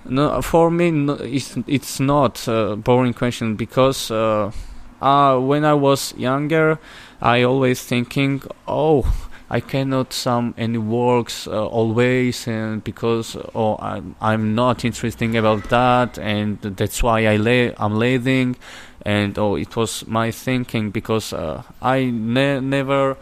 No, 0.07 0.41
for 0.43 0.71
me, 0.71 0.91
no, 0.91 1.15
it's 1.15 1.57
it's 1.67 1.99
not 1.99 2.47
a 2.47 2.77
boring 2.77 3.15
question 3.15 3.57
because 3.57 4.11
uh, 4.11 4.53
uh, 5.01 5.39
when 5.39 5.65
I 5.65 5.75
was 5.75 6.15
younger, 6.17 6.79
I 7.21 7.43
always 7.43 7.83
thinking, 7.83 8.43
oh, 8.69 9.05
I 9.51 9.61
cannot 9.61 10.13
some 10.13 10.55
any 10.57 10.79
works 10.79 11.47
uh, 11.47 11.67
always, 11.67 12.47
and 12.47 12.83
because 12.85 13.37
oh 13.55 13.77
I'm 13.79 14.15
I'm 14.21 14.55
not 14.55 14.85
interesting 14.85 15.37
about 15.37 15.69
that, 15.71 16.19
and 16.19 16.61
that's 16.61 17.03
why 17.03 17.27
I 17.27 17.37
lay 17.37 17.75
I'm 17.77 17.99
leading, 17.99 18.57
and 19.05 19.39
oh 19.39 19.57
it 19.57 19.77
was 19.77 20.07
my 20.07 20.31
thinking 20.31 20.91
because 20.91 21.33
uh, 21.33 21.63
I 21.83 22.11
ne- 22.11 22.61
never 22.61 23.17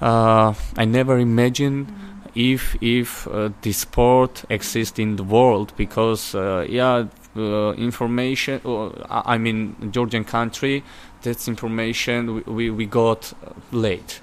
uh, 0.00 0.54
I 0.76 0.84
never 0.84 1.18
imagined 1.18 1.92
if 2.34 2.76
if 2.80 3.26
uh, 3.26 3.50
this 3.62 3.78
sport 3.78 4.44
exists 4.48 4.98
in 4.98 5.16
the 5.16 5.24
world 5.24 5.72
because 5.76 6.34
uh, 6.34 6.64
yeah 6.68 7.06
uh, 7.36 7.72
information 7.72 8.60
uh, 8.64 8.90
I 9.24 9.38
mean 9.38 9.90
Georgian 9.92 10.24
country 10.24 10.84
that's 11.22 11.48
information 11.48 12.44
we, 12.46 12.70
we, 12.70 12.86
got 12.86 13.32
late. 13.72 14.20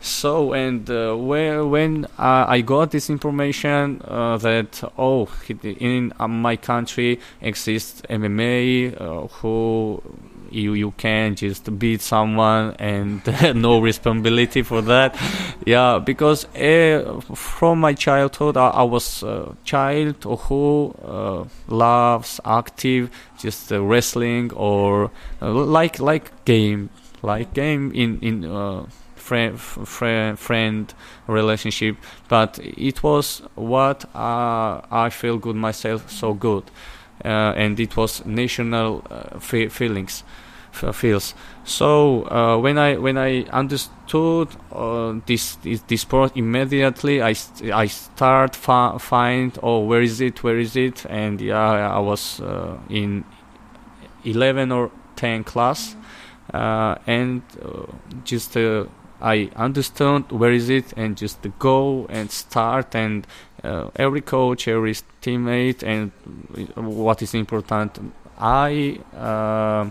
So 0.00 0.52
and 0.52 0.88
uh, 0.88 1.14
where 1.14 1.66
when 1.66 2.06
uh, 2.18 2.46
I 2.48 2.60
got 2.60 2.92
this 2.92 3.10
information 3.10 4.00
uh, 4.04 4.38
that 4.38 4.82
oh 4.96 5.28
in 5.62 6.12
my 6.18 6.56
country 6.56 7.20
exists 7.40 8.02
MMA 8.08 9.00
uh, 9.00 9.26
who 9.26 10.02
you 10.50 10.74
you 10.74 10.92
can 10.96 11.34
just 11.34 11.78
beat 11.78 12.00
someone 12.00 12.74
and 12.78 13.22
no 13.54 13.80
responsibility 13.80 14.62
for 14.62 14.82
that. 14.82 15.16
Yeah 15.66 15.98
because 15.98 16.44
uh, 16.56 17.20
from 17.34 17.80
my 17.80 17.94
childhood 17.94 18.56
I, 18.56 18.68
I 18.68 18.82
was 18.82 19.22
a 19.22 19.56
child 19.64 20.24
who 20.24 20.94
uh, 21.04 21.44
loves 21.68 22.40
active 22.44 23.10
just 23.38 23.72
uh, 23.72 23.82
wrestling 23.82 24.52
or 24.52 25.10
uh, 25.42 25.52
like 25.52 25.98
like 25.98 26.44
game 26.44 26.90
like 27.22 27.52
game 27.54 27.92
in 27.94 28.18
in 28.20 28.44
uh, 28.44 28.86
friend 29.16 29.60
friend 29.60 30.38
friend 30.38 30.94
relationship. 31.26 31.96
But 32.28 32.58
it 32.62 33.02
was 33.02 33.42
what 33.54 34.04
uh, 34.14 34.80
I 34.90 35.10
feel 35.10 35.38
good 35.38 35.56
myself 35.56 36.10
so 36.10 36.32
good 36.34 36.64
and 37.26 37.78
it 37.80 37.96
was 37.96 38.24
national 38.24 39.04
uh, 39.10 39.38
fe- 39.38 39.68
feelings 39.68 40.24
feels. 40.92 41.34
So 41.64 42.24
uh, 42.30 42.58
when 42.58 42.78
I 42.78 42.96
when 42.96 43.18
I 43.18 43.42
understood 43.44 44.48
uh, 44.72 45.14
this, 45.26 45.56
this 45.56 45.80
this 45.82 46.02
sport 46.02 46.36
immediately 46.36 47.20
I 47.22 47.34
I 47.72 47.86
start 47.86 48.54
fi- 48.54 48.96
find 48.98 49.58
oh 49.62 49.80
where 49.80 50.02
is 50.02 50.20
it 50.20 50.42
where 50.42 50.58
is 50.58 50.76
it? 50.76 51.04
And 51.06 51.40
yeah 51.40 51.94
I 51.94 51.98
was 51.98 52.40
uh, 52.40 52.78
in 52.88 53.24
11 54.24 54.72
or 54.72 54.90
10 55.16 55.44
class 55.44 55.96
uh, 56.54 56.96
and 57.06 57.42
uh, 57.62 57.82
just 58.24 58.56
uh, 58.56 58.84
I 59.20 59.50
understood 59.56 60.30
where 60.30 60.52
is 60.52 60.68
it 60.68 60.92
and 60.96 61.16
just 61.16 61.44
go 61.58 62.06
and 62.08 62.30
start 62.30 62.94
and 62.94 63.26
uh, 63.64 63.90
every 63.96 64.20
coach 64.20 64.68
every 64.68 64.94
teammate 65.22 65.82
and 65.82 66.12
what 66.76 67.22
is 67.22 67.34
important 67.34 67.98
I 68.38 69.00
uh, 69.16 69.90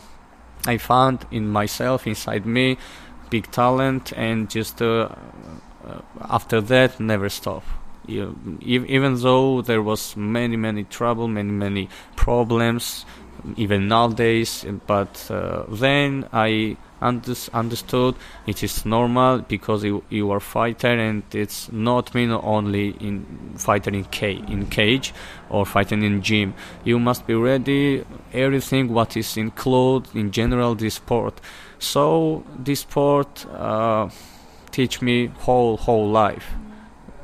I 0.65 0.77
found 0.77 1.25
in 1.31 1.49
myself 1.49 2.07
inside 2.07 2.45
me 2.45 2.77
big 3.29 3.51
talent 3.51 4.13
and 4.15 4.49
just 4.49 4.81
uh, 4.81 5.09
uh, 5.85 6.01
after 6.21 6.61
that 6.61 6.99
never 6.99 7.29
stop. 7.29 7.63
You, 8.05 8.37
even 8.61 9.15
though 9.21 9.61
there 9.61 9.81
was 9.81 10.15
many 10.15 10.55
many 10.55 10.85
trouble 10.85 11.27
many 11.27 11.51
many 11.51 11.89
problems 12.15 13.05
even 13.57 13.89
nowadays 13.89 14.65
but 14.87 15.29
uh, 15.29 15.63
then 15.67 16.25
I 16.31 16.77
understood 17.01 18.15
it 18.47 18.63
is 18.63 18.85
normal 18.85 19.39
because 19.39 19.83
you, 19.83 20.03
you 20.09 20.31
are 20.31 20.39
fighter 20.39 20.87
and 20.87 21.23
it's 21.33 21.71
not 21.71 22.15
mean 22.15 22.31
only 22.31 22.89
in 22.91 23.25
fighter 23.57 23.91
in 23.91 24.05
ca- 24.05 24.43
in 24.47 24.67
cage 24.67 25.13
or 25.49 25.65
fighting 25.65 26.03
in 26.03 26.21
gym. 26.21 26.53
You 26.83 26.99
must 26.99 27.27
be 27.27 27.35
ready. 27.35 28.05
Everything 28.33 28.93
what 28.93 29.17
is 29.17 29.37
included 29.37 30.15
in 30.15 30.31
general 30.31 30.75
this 30.75 30.95
sport. 30.95 31.41
So 31.79 32.43
this 32.57 32.81
sport 32.81 33.45
uh, 33.53 34.09
teach 34.71 35.01
me 35.01 35.27
whole 35.39 35.77
whole 35.77 36.09
life. 36.09 36.53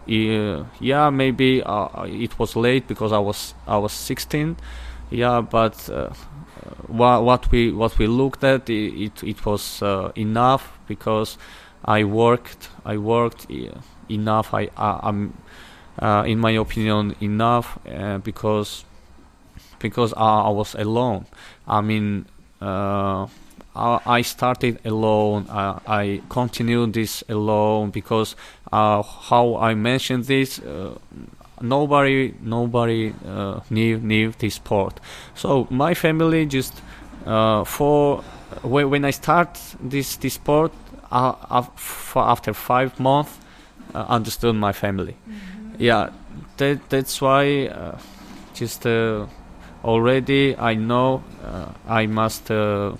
Yeah, 0.06 0.66
yeah 0.80 1.10
maybe 1.10 1.64
uh, 1.64 2.04
it 2.04 2.38
was 2.38 2.56
late 2.56 2.88
because 2.88 3.14
I 3.14 3.20
was 3.20 3.54
I 3.66 3.78
was 3.78 3.94
16 3.94 4.58
yeah 5.12 5.40
but 5.40 5.90
uh, 5.90 6.10
what, 6.88 7.24
what 7.24 7.52
we 7.52 7.72
what 7.72 7.98
we 7.98 8.08
looked 8.08 8.44
at 8.44 8.70
it 8.70 8.94
it, 9.02 9.24
it 9.24 9.46
was 9.46 9.82
uh, 9.82 10.12
enough 10.16 10.78
because 10.88 11.38
I 11.86 12.04
worked 12.04 12.70
I 12.86 12.98
worked 12.98 13.48
uh, 13.50 13.80
enough. 14.10 14.54
I, 14.54 14.70
I 14.78 15.00
I'm 15.04 15.34
uh, 16.00 16.24
in 16.26 16.40
my 16.40 16.52
opinion 16.52 17.16
enough 17.22 17.80
uh, 17.88 18.18
because 18.20 18.86
because 19.80 20.14
I, 20.14 20.42
I 20.42 20.50
was 20.50 20.76
alone. 20.76 21.26
I 21.68 21.82
mean 21.82 22.26
uh, 22.62 23.28
I, 23.76 24.00
I 24.06 24.22
started 24.22 24.80
alone. 24.86 25.48
I 25.50 26.22
continued 26.30 26.94
this 26.94 27.24
alone 27.28 27.90
because 27.92 28.36
uh, 28.72 29.04
how 29.04 29.58
I 29.58 29.76
mentioned 29.76 30.26
this 30.26 30.60
uh, 30.60 30.98
nobody 31.62 32.34
nobody 32.42 33.14
uh, 33.28 33.60
knew 33.70 34.00
knew 34.00 34.34
this 34.40 34.56
sport 34.56 35.00
so 35.36 35.68
my 35.70 35.94
family 35.94 36.46
just 36.46 36.74
for 37.66 38.24
when, 38.64 39.06
I 39.06 39.12
start 39.12 39.60
this 39.80 40.18
this 40.18 40.40
uh, 41.12 41.66
after 42.16 42.54
five 42.54 43.00
months 43.00 43.38
understood 43.94 44.56
my 44.56 44.74
family 44.74 45.16
yeah 45.78 46.10
that 46.58 46.90
that's 46.90 47.22
why 47.22 47.68
uh, 47.68 47.98
just 48.54 48.86
uh, 48.86 49.26
already 49.84 50.56
I 50.58 50.76
know 50.76 51.24
uh, 51.44 51.72
I 51.88 52.06
must 52.08 52.50
uh, 52.52 52.96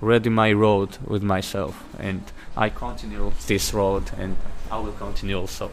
ready 0.00 0.30
my 0.30 0.52
road 0.52 0.98
with 1.06 1.22
myself 1.22 1.84
and 1.98 2.22
I 2.56 2.68
continue 2.68 3.32
this 3.46 3.72
road 3.72 4.10
and 4.18 4.36
I 4.70 4.78
will 4.78 4.92
continue 4.92 5.38
also. 5.38 5.70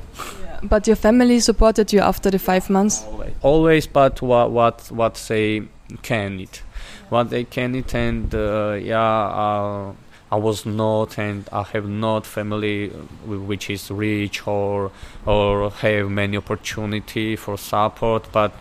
But 0.61 0.87
your 0.87 0.95
family 0.97 1.39
supported 1.39 1.93
you 1.93 2.01
after 2.01 2.29
the 2.29 2.39
five 2.39 2.69
months? 2.69 3.03
always, 3.05 3.33
always 3.41 3.87
but 3.87 4.21
what 4.21 4.51
what 4.51 4.91
what 4.91 5.15
they 5.27 5.63
can 6.01 6.39
it. 6.39 6.61
What 7.09 7.29
they 7.29 7.45
can 7.45 7.75
it 7.75 7.95
and 7.95 8.33
uh, 8.35 8.77
yeah 8.81 8.99
uh, 8.99 9.93
I 10.31 10.35
was 10.35 10.65
not, 10.65 11.17
and 11.17 11.49
I 11.51 11.63
have 11.63 11.87
not 11.87 12.25
family 12.25 12.89
which 13.25 13.69
is 13.69 13.89
rich 13.89 14.47
or 14.47 14.91
or 15.25 15.71
have 15.71 16.09
many 16.09 16.37
opportunity 16.37 17.35
for 17.35 17.57
support. 17.57 18.27
But 18.31 18.53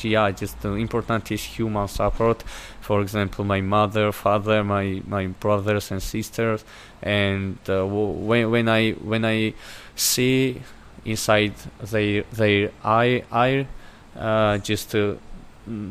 yeah, 0.00 0.30
just 0.30 0.60
the 0.60 0.72
important 0.72 1.30
is 1.32 1.42
human 1.42 1.88
support. 1.88 2.42
For 2.80 3.00
example, 3.00 3.44
my 3.44 3.62
mother, 3.62 4.12
father, 4.12 4.62
my 4.62 5.02
my 5.06 5.28
brothers 5.28 5.90
and 5.90 6.02
sisters, 6.02 6.64
and 7.02 7.58
uh, 7.68 7.86
when 7.86 8.50
when 8.50 8.68
I 8.68 8.92
when 8.92 9.24
I 9.24 9.54
see 9.94 10.60
inside 11.04 11.54
their 11.80 12.24
their 12.32 12.72
eye 12.84 13.22
eye, 13.32 13.66
uh, 14.18 14.58
just 14.58 14.90
to 14.90 15.18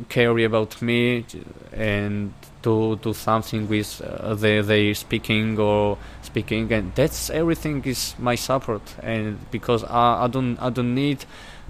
care 0.08 0.38
about 0.38 0.82
me 0.82 1.26
and 1.74 2.34
to 2.66 2.96
do 3.04 3.14
something 3.14 3.70
with 3.70 4.02
uh, 4.02 4.34
they 4.34 4.60
they 4.62 4.94
speaking 4.94 5.60
or 5.60 5.98
speaking 6.24 6.72
and 6.74 6.94
that's 6.96 7.30
everything 7.30 7.84
is 7.86 8.16
my 8.18 8.36
support 8.36 8.82
and 9.04 9.38
because 9.52 9.84
I, 9.84 10.26
I 10.26 10.28
don't 10.28 10.58
I 10.58 10.72
don't 10.72 10.96
need 10.96 11.26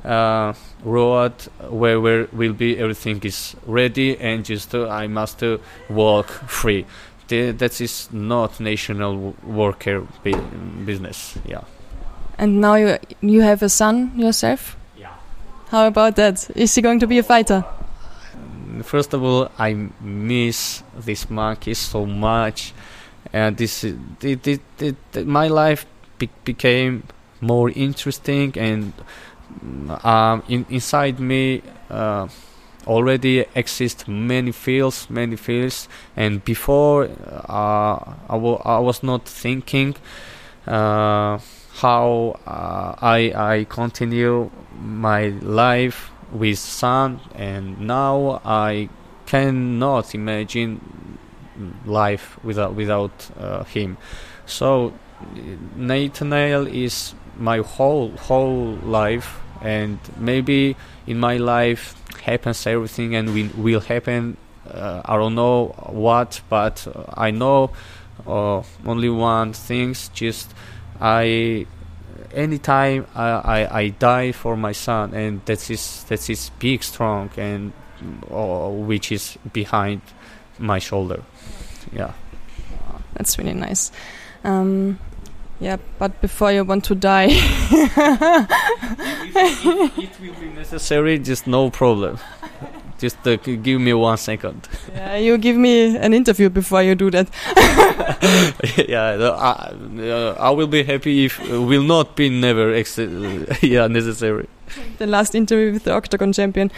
uh, 0.06 0.54
road 0.84 1.34
where 1.70 2.00
where 2.00 2.28
will 2.32 2.54
be 2.54 2.78
everything 2.78 3.20
is 3.24 3.56
ready 3.66 4.18
and 4.20 4.46
just 4.46 4.74
uh, 4.74 4.88
I 4.88 5.08
must 5.08 5.44
uh, 5.44 5.58
walk 5.90 6.28
free. 6.48 6.86
The, 7.28 7.52
that 7.52 7.82
is 7.82 8.08
not 8.12 8.60
national 8.60 9.36
worker 9.44 10.08
business. 10.86 11.38
Yeah. 11.44 11.64
And 12.38 12.62
now 12.62 12.76
you 12.76 12.98
you 13.22 13.42
have 13.42 13.64
a 13.64 13.70
son 13.70 14.12
yourself. 14.16 14.78
Yeah. 14.98 15.16
How 15.70 15.88
about 15.88 16.16
that? 16.16 16.50
Is 16.56 16.76
he 16.76 16.82
going 16.82 17.00
to 17.00 17.08
be 17.08 17.18
a 17.18 17.24
fighter? 17.24 17.66
First 18.84 19.14
of 19.14 19.24
all, 19.24 19.50
I 19.58 19.74
miss 20.02 20.84
this 20.98 21.30
monkey 21.30 21.74
so 21.74 22.06
much, 22.06 22.74
and 23.32 23.58
this 23.58 23.84
it, 23.84 24.48
it, 24.48 24.62
it, 24.80 25.26
my 25.28 25.48
life 25.48 25.86
be- 26.18 26.30
became 26.44 27.04
more 27.42 27.70
interesting, 27.70 28.54
and 28.58 28.94
um, 30.04 30.44
in, 30.48 30.66
inside 30.70 31.20
me 31.20 31.62
uh, 31.90 32.28
already 32.88 33.46
exist 33.56 34.08
many 34.08 34.52
fields, 34.52 35.10
many 35.10 35.36
fields, 35.36 35.88
and 36.16 36.44
before 36.44 37.06
uh, 37.06 38.14
I, 38.30 38.34
w- 38.34 38.62
I 38.64 38.80
was 38.80 39.04
not 39.04 39.26
thinking. 39.26 39.96
Uh, 40.68 41.40
how 41.76 42.40
uh, 42.48 42.96
I 43.02 43.34
I 43.36 43.66
continue 43.70 44.50
my 44.82 45.28
life 45.42 46.10
with 46.32 46.58
son 46.58 47.20
and 47.36 47.80
now 47.80 48.42
I 48.44 48.90
cannot 49.26 50.14
imagine 50.14 51.18
life 51.86 52.38
without 52.44 52.76
without 52.76 53.30
uh, 53.40 53.64
him. 53.64 53.98
So 54.46 54.94
Nathanael 55.76 56.68
is 56.68 57.14
my 57.38 57.60
whole 57.60 58.12
whole 58.12 58.76
life 58.84 59.40
and 59.62 60.00
maybe 60.18 60.76
in 61.08 61.20
my 61.20 61.38
life 61.38 61.96
happens 62.24 62.66
everything 62.68 63.16
and 63.16 63.34
will 63.34 63.50
will 63.58 63.82
happen. 63.82 64.38
Uh, 64.70 65.02
I 65.06 65.16
don't 65.18 65.36
know 65.36 65.68
what 65.90 66.42
but 66.50 66.88
I 67.16 67.32
know 67.32 67.72
uh, 68.28 68.64
only 68.86 69.10
one 69.10 69.54
things 69.54 70.10
just 70.10 70.54
I 71.00 71.68
anytime 72.36 73.08
I, 73.16 73.30
I, 73.30 73.80
I 73.80 73.90
die 73.90 74.32
for 74.32 74.56
my 74.56 74.74
son, 74.74 75.14
and 75.14 75.42
that's 75.46 75.68
his 75.68 76.04
that's 76.04 76.28
his 76.28 76.52
big, 76.60 76.84
strong, 76.84 77.30
and 77.38 77.74
uh, 78.30 78.70
which 78.70 79.12
is 79.12 79.38
behind 79.54 80.02
my 80.60 80.80
shoulder. 80.80 81.24
Yeah, 81.92 82.14
that's 83.14 83.38
really 83.38 83.54
nice. 83.54 83.92
Um, 84.44 85.00
yeah, 85.60 85.78
but 85.98 86.20
before 86.22 86.52
you 86.52 86.66
want 86.66 86.84
to 86.86 86.96
die, 86.96 87.28
if, 87.30 87.98
if, 89.66 89.98
it 89.98 90.20
will 90.22 90.40
be 90.40 90.50
necessary. 90.50 91.18
Just 91.18 91.48
no 91.48 91.70
problem. 91.70 92.20
Just 92.98 93.28
uh, 93.28 93.36
give 93.36 93.82
me 93.82 93.94
one 93.94 94.18
second. 94.18 94.70
Yeah, 94.94 95.18
you 95.18 95.38
give 95.38 95.58
me 95.58 95.98
an 95.98 96.14
interview 96.14 96.50
before 96.50 96.82
you 96.82 96.96
do 96.96 97.12
that. 97.12 97.28
yeah, 98.88 99.18
I, 99.20 99.74
uh, 100.02 100.36
I 100.40 100.50
will 100.52 100.68
be 100.68 100.84
happy 100.84 101.26
if 101.26 101.42
uh, 101.52 101.62
will 101.62 101.84
not 101.84 102.16
be 102.16 102.30
never 102.30 102.74
ex- 102.74 102.98
yeah 103.62 103.88
necessary. 103.88 104.48
The 104.98 105.08
last 105.08 105.36
interview 105.36 105.74
with 105.74 105.84
the 105.84 105.92
Oktagon 105.92 106.34
champion. 106.34 106.72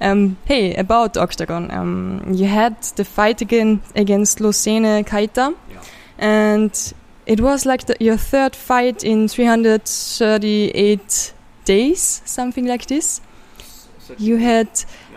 Um, 0.00 0.36
hey, 0.44 0.74
about 0.74 1.14
Oktagon, 1.14 1.72
um, 1.72 2.22
you 2.34 2.46
had 2.46 2.82
the 2.96 3.04
fight 3.04 3.40
again 3.40 3.80
against 3.94 4.40
Losene 4.40 5.04
Keita, 5.04 5.54
yeah. 5.70 5.80
and 6.18 6.92
it 7.24 7.40
was 7.40 7.64
like 7.64 7.86
the, 7.86 7.96
your 8.00 8.16
third 8.16 8.56
fight 8.56 9.04
in 9.04 9.28
338 9.28 11.32
days, 11.64 12.20
something 12.24 12.66
like 12.66 12.86
this. 12.86 13.20
You 14.18 14.38
had 14.38 14.68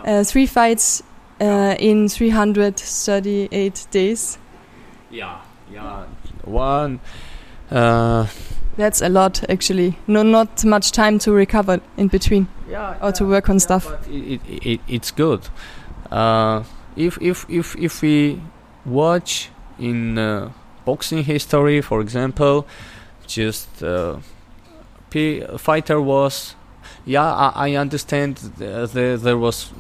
uh, 0.05 0.23
three 0.23 0.45
fights 0.45 1.03
uh, 1.41 1.75
in 1.79 2.07
338 2.07 3.87
days. 3.91 4.37
Yeah, 5.09 5.41
yeah. 5.71 6.05
One. 6.43 6.99
Uh, 7.69 8.27
That's 8.77 9.01
a 9.01 9.09
lot, 9.09 9.43
actually. 9.49 9.97
No, 10.07 10.23
not 10.23 10.63
much 10.63 10.91
time 10.91 11.19
to 11.19 11.31
recover 11.31 11.81
in 11.97 12.07
between. 12.07 12.47
Yeah, 12.69 12.97
or 13.01 13.11
to 13.13 13.25
work 13.25 13.49
on 13.49 13.55
yeah, 13.55 13.59
stuff. 13.59 14.07
It, 14.09 14.41
it, 14.47 14.65
it, 14.65 14.81
it's 14.87 15.11
good. 15.11 15.47
Uh, 16.11 16.63
if 16.95 17.17
if 17.21 17.45
if 17.49 17.75
if 17.75 18.01
we 18.01 18.41
watch 18.85 19.49
in 19.79 20.17
uh, 20.17 20.51
boxing 20.85 21.23
history, 21.23 21.81
for 21.81 22.01
example, 22.01 22.67
just 23.27 23.83
uh, 23.83 24.17
P 25.09 25.41
fighter 25.57 26.01
was 26.01 26.55
yeah, 27.05 27.23
I, 27.23 27.69
I 27.69 27.75
understand 27.75 28.37
the, 28.37 28.87
the, 28.91 29.19
there 29.21 29.37
was 29.37 29.71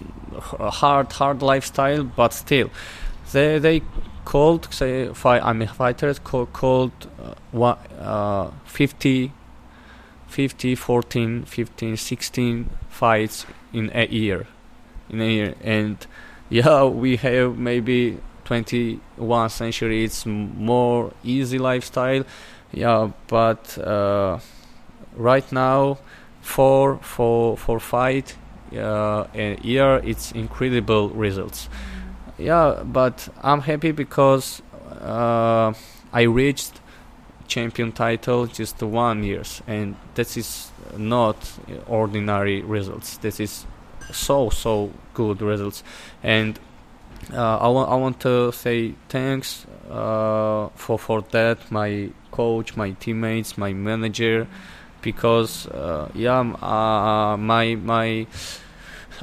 a 0.59 0.71
hard, 0.71 1.11
hard 1.13 1.41
lifestyle, 1.41 2.03
but 2.03 2.33
still, 2.33 2.69
they 3.31 3.59
they 3.59 3.81
called 4.25 4.67
say 4.73 5.07
fight. 5.13 5.41
I'm 5.43 5.61
a 5.61 5.67
fighter 5.67 6.13
called, 6.15 6.53
called 6.53 6.91
uh, 7.53 7.75
uh, 7.99 8.51
50, 8.65 9.31
50, 10.27 10.75
14, 10.75 11.45
15, 11.45 11.97
16 11.97 12.69
fights 12.89 13.45
in 13.73 13.91
a 13.93 14.07
year, 14.07 14.47
in 15.09 15.21
a 15.21 15.29
year, 15.29 15.55
and 15.63 16.05
yeah, 16.49 16.83
we 16.83 17.15
have 17.17 17.57
maybe 17.57 18.17
21 18.45 19.49
century. 19.49 20.03
It's 20.03 20.25
more 20.25 21.13
easy 21.23 21.57
lifestyle, 21.57 22.25
yeah, 22.71 23.11
but 23.27 23.77
uh, 23.77 24.39
right 25.15 25.49
now 25.51 25.97
for 26.45 26.97
for 27.01 27.57
for 27.57 27.79
fight 27.79 28.35
uh, 28.71 29.25
a 29.33 29.57
year 29.63 29.99
it's 30.03 30.31
incredible 30.31 31.09
results. 31.09 31.69
Yeah 32.37 32.83
but 32.83 33.29
i'm 33.41 33.61
happy 33.61 33.91
because 33.91 34.61
uh, 35.01 35.73
i 36.13 36.21
reached 36.21 36.81
champion 37.47 37.91
title 37.91 38.45
just 38.45 38.81
one 38.83 39.23
years 39.23 39.61
and 39.67 39.95
that 40.15 40.37
is 40.37 40.71
not 40.97 41.37
ordinary 41.87 42.61
results. 42.61 43.17
This 43.17 43.39
is 43.39 43.65
so 44.11 44.49
so 44.49 44.91
good 45.13 45.41
results. 45.41 45.83
And 46.23 46.59
uh, 47.33 47.57
I, 47.57 47.67
wa- 47.67 47.85
I 47.85 47.95
want 47.95 48.19
to 48.21 48.51
say 48.51 48.93
thanks 49.09 49.65
uh, 49.89 50.69
for 50.75 50.97
for 50.99 51.21
that 51.31 51.71
my 51.71 52.09
coach 52.31 52.75
my 52.75 52.91
teammates 52.99 53.57
my 53.57 53.73
manager 53.73 54.47
because 55.05 55.67
uh, 55.67 56.09
yeah 56.15 56.39
uh, 56.39 57.37
my 57.37 57.75
my 57.75 58.25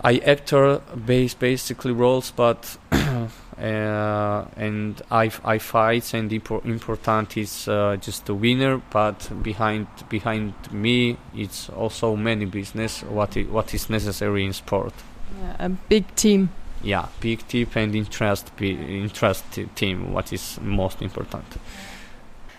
I 0.02 0.18
actor 0.24 0.80
base 1.06 1.34
basically 1.34 1.92
roles 1.92 2.30
but 2.30 2.78
uh, 2.92 4.44
and 4.56 5.02
I, 5.10 5.30
I 5.44 5.58
fight 5.58 6.14
and 6.14 6.30
impor- 6.30 6.64
important 6.64 7.36
is 7.36 7.68
uh, 7.68 7.96
just 8.00 8.24
the 8.26 8.34
winner 8.34 8.80
but 8.90 9.30
behind 9.42 9.86
behind 10.08 10.54
me 10.72 11.16
it's 11.34 11.68
also 11.68 12.16
many 12.16 12.46
business 12.46 13.02
what 13.02 13.36
I- 13.36 13.42
what 13.50 13.74
is 13.74 13.90
necessary 13.90 14.44
in 14.46 14.52
sport. 14.54 14.94
Yeah, 15.40 15.66
a 15.66 15.68
big 15.68 16.04
team. 16.14 16.48
Yeah 16.82 17.06
big 17.20 17.46
team 17.48 17.66
and 17.74 17.94
interest 17.94 18.56
be- 18.56 19.02
interest 19.04 19.44
team 19.74 20.12
what 20.12 20.32
is 20.32 20.58
most 20.62 21.02
important 21.02 21.44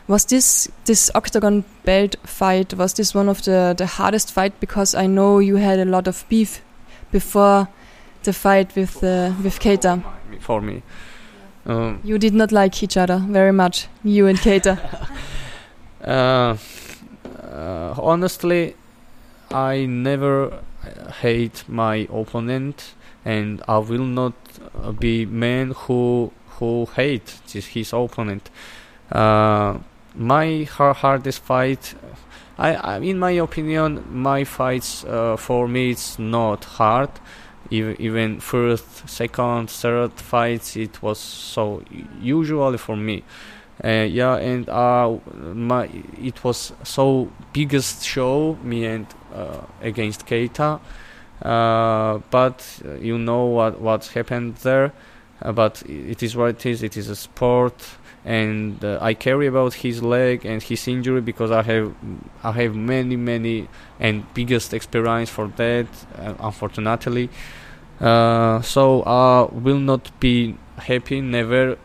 was 0.08 0.26
this 0.26 0.68
this 0.86 1.10
octagon 1.16 1.64
belt 1.86 2.16
fight 2.24 2.74
was 2.74 2.94
this 2.94 3.16
one 3.16 3.30
of 3.30 3.42
the 3.44 3.74
the 3.78 3.86
hardest 3.86 4.32
fight 4.32 4.60
because 4.60 4.96
I 4.96 5.08
know 5.08 5.40
you 5.40 5.56
had 5.58 5.80
a 5.80 5.86
lot 5.86 6.08
of 6.08 6.26
beef 6.30 6.62
before 7.12 7.68
the 8.24 8.34
fight 8.34 8.76
with 8.76 9.04
uh, 9.04 9.32
with 9.44 9.60
Keita. 9.60 10.04
For 10.40 10.62
me, 10.62 10.82
um, 11.66 12.00
you 12.04 12.18
did 12.18 12.34
not 12.34 12.52
like 12.52 12.84
each 12.84 12.98
other 12.98 13.18
very 13.18 13.54
much, 13.54 13.88
you 14.04 14.28
and 14.28 14.38
Keita. 14.38 14.78
uh, 16.04 16.58
uh, 17.42 17.96
honestly, 18.02 18.76
I 19.52 19.86
never 19.86 20.64
hate 21.22 21.64
my 21.68 22.08
opponent, 22.12 22.94
and 23.24 23.62
I 23.68 23.78
will 23.78 24.06
not 24.06 24.34
be 25.00 25.26
man 25.26 25.72
who 25.72 26.32
who 26.60 26.88
hate 26.96 27.40
his 27.52 27.94
opponent 27.94 28.50
Uh, 29.12 29.78
my 30.16 30.68
har- 30.72 30.94
hardest 30.94 31.42
fight, 31.42 31.96
I, 32.58 32.76
I, 32.76 32.98
in 33.00 33.20
my 33.20 33.32
opinion, 33.32 34.04
my 34.12 34.44
fights 34.44 35.04
uh, 35.06 35.38
for 35.38 35.68
me 35.68 35.92
it's 35.92 36.20
not 36.20 36.64
hard. 36.66 37.10
Even, 37.70 38.00
even 38.00 38.40
first, 38.40 39.10
second, 39.10 39.70
third 39.70 40.12
fights, 40.14 40.76
it 40.76 41.02
was 41.02 41.18
so 41.18 41.82
usually 42.22 42.78
for 42.78 42.96
me. 42.96 43.24
Uh, 43.84 44.08
yeah, 44.10 44.36
and 44.36 44.70
uh, 44.70 45.18
my 45.54 45.90
it 46.22 46.44
was 46.44 46.74
so 46.84 47.30
biggest 47.54 48.06
show 48.06 48.58
me 48.64 48.86
and 48.86 49.08
uh, 49.34 49.62
against 49.82 50.28
Keita. 50.28 50.80
Uh, 51.42 52.20
but 52.30 52.80
uh, 52.86 52.94
you 52.96 53.18
know 53.18 53.46
what 53.46 53.82
what 53.82 54.06
happened 54.08 54.56
there. 54.58 54.94
Uh, 55.44 55.52
but 55.52 55.84
it 55.88 56.24
is 56.24 56.36
what 56.38 56.50
it 56.52 56.66
is. 56.66 56.82
It 56.84 56.96
is 56.96 57.10
a 57.10 57.16
sport, 57.18 57.76
and 58.24 58.84
uh, 58.84 58.98
I 59.02 59.14
carry 59.14 59.48
about 59.48 59.74
his 59.74 60.02
leg 60.02 60.46
and 60.46 60.64
his 60.64 60.88
injury 60.88 61.20
because 61.20 61.52
I 61.52 61.64
have 61.64 61.94
I 62.44 62.52
have 62.54 62.76
many 62.76 63.18
many 63.18 63.68
and 64.00 64.24
biggest 64.34 64.74
experience 64.74 65.30
for 65.30 65.50
that. 65.58 65.88
Uh, 66.18 66.34
unfortunately, 66.40 67.30
uh, 68.00 68.62
so 68.62 69.04
I 69.04 69.50
will 69.52 69.80
not 69.80 70.18
be 70.22 70.56
happy 70.78 71.20
never, 71.20 71.76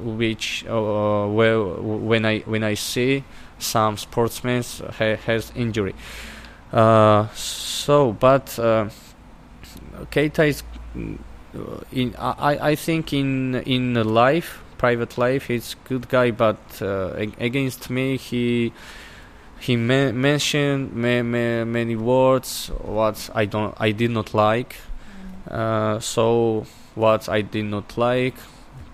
which 0.00 0.64
well 0.68 1.74
when 1.82 2.24
I 2.24 2.38
when 2.40 2.62
I 2.62 2.74
see 2.74 3.24
some 3.58 3.96
sportsmen 3.96 4.62
ha- 4.98 5.16
has 5.26 5.50
injury. 5.56 5.96
so, 6.70 8.12
but 8.20 8.46
Keita 10.12 10.46
is 10.46 10.62
in 11.92 12.14
I, 12.18 12.70
I 12.70 12.74
think 12.74 13.12
in 13.12 13.56
in 13.66 13.94
life 13.94 14.60
private 14.78 15.18
life 15.18 15.46
he's 15.46 15.74
good 15.88 16.08
guy 16.08 16.30
but 16.30 16.58
uh, 16.80 17.12
against 17.38 17.90
me 17.90 18.16
he 18.16 18.72
he 19.60 19.76
ma- 19.76 20.12
mentioned 20.12 20.92
ma- 20.94 21.22
ma- 21.22 21.64
many 21.64 21.96
words 21.96 22.70
what 22.82 23.30
I 23.34 23.44
don't 23.44 23.74
I 23.78 23.90
did 23.92 24.10
not 24.10 24.34
like. 24.34 24.76
Uh, 25.50 25.98
so 25.98 26.66
what 26.94 27.28
I 27.28 27.40
did 27.40 27.64
not 27.64 27.96
like 27.96 28.34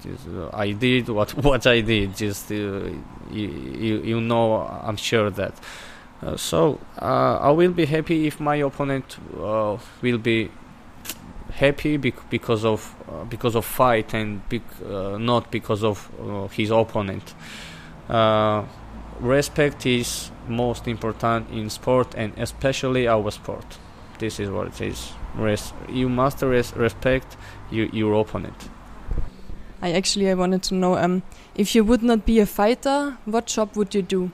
just, 0.03 0.29
uh, 0.29 0.51
I 0.53 0.73
did 0.73 1.09
what 1.09 1.31
what 1.45 1.67
I 1.67 1.81
did 1.81 2.17
just 2.17 2.51
uh, 2.51 2.55
you, 2.55 2.95
you, 3.31 4.03
you 4.03 4.21
know 4.21 4.63
I'm 4.63 4.97
sure 4.97 5.31
that. 5.31 5.55
Uh, 6.23 6.37
so 6.37 6.81
uh, 7.03 7.39
I 7.41 7.51
will 7.51 7.73
be 7.73 7.85
happy 7.85 8.27
if 8.27 8.41
my 8.41 8.57
opponent 8.57 9.17
will 9.35 10.19
be 10.19 10.51
happy 11.55 11.97
bec- 11.97 12.31
because 12.31 12.65
of 12.65 12.95
uh, 13.09 13.25
because 13.25 13.55
of 13.55 13.65
fight 13.65 14.15
and 14.15 14.47
bec- 14.49 14.63
uh, 14.87 15.19
not 15.19 15.51
because 15.51 15.85
of 15.85 16.11
uh, 16.21 16.49
his 16.49 16.71
opponent. 16.71 17.35
Uh, 18.09 18.65
respect 19.21 19.87
is 19.87 20.31
most 20.49 20.89
important 20.89 21.49
in 21.51 21.71
sport 21.71 22.15
and 22.17 22.33
especially 22.37 23.09
our 23.09 23.31
sport. 23.31 23.79
This 24.19 24.41
is 24.41 24.51
what 24.51 24.67
it 24.69 24.81
is. 24.81 25.13
Res- 25.35 25.73
you 25.89 26.09
must 26.09 26.43
res- 26.43 26.75
respect 26.77 27.37
you, 27.71 27.89
your 27.93 28.21
opponent. 28.21 28.69
I 29.81 29.93
actually 29.93 30.31
I 30.31 30.35
wanted 30.35 30.63
to 30.65 30.75
know 30.75 30.97
um, 30.97 31.23
if 31.55 31.75
you 31.75 31.85
would 31.85 32.03
not 32.03 32.25
be 32.25 32.41
a 32.41 32.47
fighter, 32.47 33.17
what 33.25 33.47
job 33.47 33.77
would 33.77 33.95
you 33.95 34.03
do? 34.03 34.31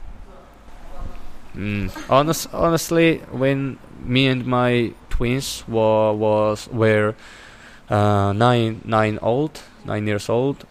Mm. 1.57 1.91
Honest, 2.09 2.49
honestly, 2.53 3.19
when 3.33 3.79
me 4.05 4.29
and 4.29 4.47
my 4.47 4.93
twins 5.21 5.65
was 5.69 6.69
were 6.73 7.15
uh, 7.91 8.33
nine 8.33 8.81
nine 8.85 9.19
old 9.21 9.61
nine 9.85 10.07
years 10.07 10.29
old. 10.31 10.65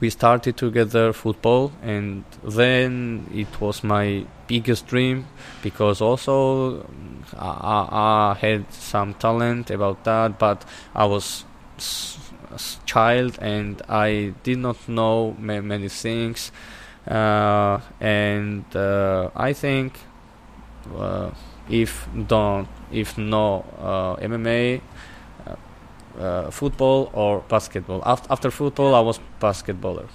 We 0.00 0.10
started 0.10 0.56
together 0.56 1.12
football 1.12 1.72
and 1.82 2.24
then 2.44 3.26
it 3.34 3.60
was 3.60 3.82
my 3.82 4.24
biggest 4.46 4.86
dream 4.86 5.26
because 5.62 6.00
also 6.00 6.86
I, 7.36 7.88
I 7.90 8.36
had 8.40 8.72
some 8.72 9.14
talent 9.14 9.70
about 9.70 10.04
that 10.04 10.38
but 10.38 10.64
I 10.94 11.04
was 11.04 11.44
a 11.78 12.60
child 12.86 13.38
and 13.42 13.82
I 13.88 14.32
did 14.42 14.58
not 14.58 14.88
know 14.88 15.36
ma- 15.38 15.60
many 15.60 15.88
things. 15.88 16.52
Uh, 17.06 17.80
and 18.00 18.64
uh, 18.74 19.30
I 19.34 19.52
think 19.52 19.98
uh, 20.96 21.30
if 21.68 22.08
don't 22.26 22.68
if 22.92 23.18
no 23.18 23.64
uh, 23.78 24.16
MMA, 24.16 24.80
uh, 25.46 26.20
uh, 26.20 26.50
football 26.50 27.10
or 27.12 27.40
basketball. 27.48 28.02
After, 28.04 28.32
after 28.32 28.50
football, 28.50 28.94
I 28.94 29.00
was 29.00 29.20
basketballer. 29.40 30.08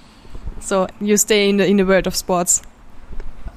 So 0.59 0.87
you 1.01 1.17
stay 1.17 1.49
in 1.49 1.57
the 1.57 1.67
in 1.67 1.77
the 1.77 1.85
world 1.85 2.07
of 2.07 2.15
sports. 2.15 2.61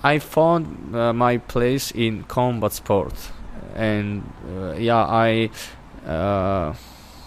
I 0.03 0.19
found 0.19 0.95
uh, 0.95 1.13
my 1.13 1.39
place 1.39 1.91
in 1.91 2.25
combat 2.25 2.73
sport, 2.73 3.15
and 3.75 4.23
uh, 4.57 4.75
yeah, 4.75 5.05
I 5.05 5.51
uh, 6.07 6.75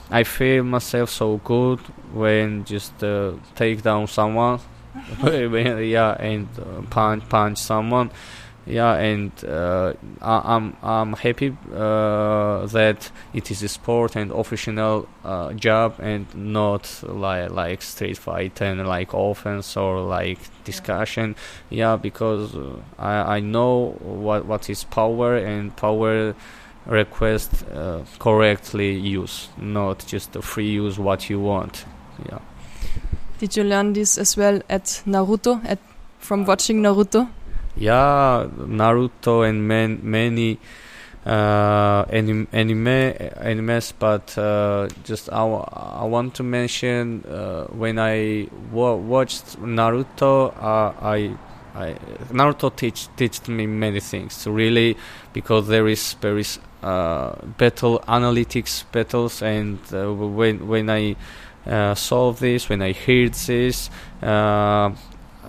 I 0.10 0.24
feel 0.24 0.64
myself 0.64 1.10
so 1.10 1.38
good 1.44 1.80
when 2.14 2.66
just 2.66 2.94
take 3.56 3.82
down 3.82 4.08
someone, 4.08 4.60
yeah, 5.24 6.16
and 6.20 6.48
punch 6.90 7.28
punch 7.30 7.58
someone 7.58 8.12
yeah 8.66 8.94
and 8.94 9.32
uh, 9.46 9.94
I, 10.22 10.56
am 10.56 10.76
I'm 10.84 11.14
happy 11.14 11.56
uh, 11.74 12.66
that 12.68 13.12
it 13.34 13.50
is 13.50 13.64
a 13.64 13.68
sport 13.68 14.16
and 14.16 14.32
official 14.32 15.08
uh, 15.24 15.54
job 15.54 15.96
and 16.00 16.28
not 16.36 17.04
like 17.04 17.52
like 17.52 17.82
street 17.82 18.18
fight 18.18 18.62
and 18.62 18.88
like 18.88 19.14
offense 19.14 19.76
or 19.76 20.02
like 20.02 20.40
discussion. 20.64 21.36
Yeah 21.70 21.96
because 21.96 22.56
uh, 22.56 22.76
I, 23.00 23.38
I 23.38 23.40
know 23.40 23.98
what 24.00 24.46
what 24.46 24.70
is 24.70 24.84
power 24.84 25.38
and 25.38 25.76
power 25.76 26.36
request 26.86 27.64
uh, 27.74 28.02
correctly 28.20 28.94
use 28.94 29.50
not 29.58 30.06
just 30.08 30.36
a 30.36 30.42
free 30.42 30.70
use 30.70 31.00
what 31.00 31.30
you 31.30 31.40
want. 31.40 31.86
Yeah. 32.28 32.40
Did 33.40 33.58
you 33.58 33.64
learn 33.64 33.94
this 33.94 34.18
as 34.18 34.38
well 34.38 34.62
at 34.70 35.02
Naruto 35.06 35.64
at 35.66 35.80
from 36.20 36.46
watching 36.46 36.82
Naruto 36.82 37.28
yeah, 37.76 38.48
Naruto 38.58 39.48
and 39.48 39.68
man, 39.68 40.00
many 40.04 40.60
uh, 41.26 42.06
anim, 42.10 42.48
anime 42.52 42.86
animes, 42.86 43.94
but 43.98 44.38
uh, 44.38 44.88
just 45.04 45.32
I, 45.32 45.44
want 45.44 46.36
to 46.36 46.44
mention 46.44 47.24
uh, 47.26 47.66
when 47.68 48.00
I 48.00 48.48
wa- 48.72 48.96
watched 48.96 49.60
Naruto, 49.62 50.54
uh, 50.58 50.94
I, 51.02 51.36
I 51.76 51.94
Naruto 52.32 52.76
teach 52.76 53.08
teached 53.16 53.48
me 53.48 53.68
many 53.68 54.00
things 54.00 54.46
really 54.48 54.98
because 55.34 55.68
there 55.68 55.88
is 55.88 56.16
there 56.22 56.38
is 56.38 56.60
uh, 56.84 57.36
battle 57.58 58.00
analytics 58.08 58.84
battles 58.92 59.42
and 59.42 59.80
uh, 59.94 60.12
when 60.12 60.68
when 60.68 60.90
I 60.90 61.16
saw 61.94 62.34
this 62.34 62.68
when 62.68 62.82
I 62.82 62.92
heard 62.94 63.36
this 63.36 63.90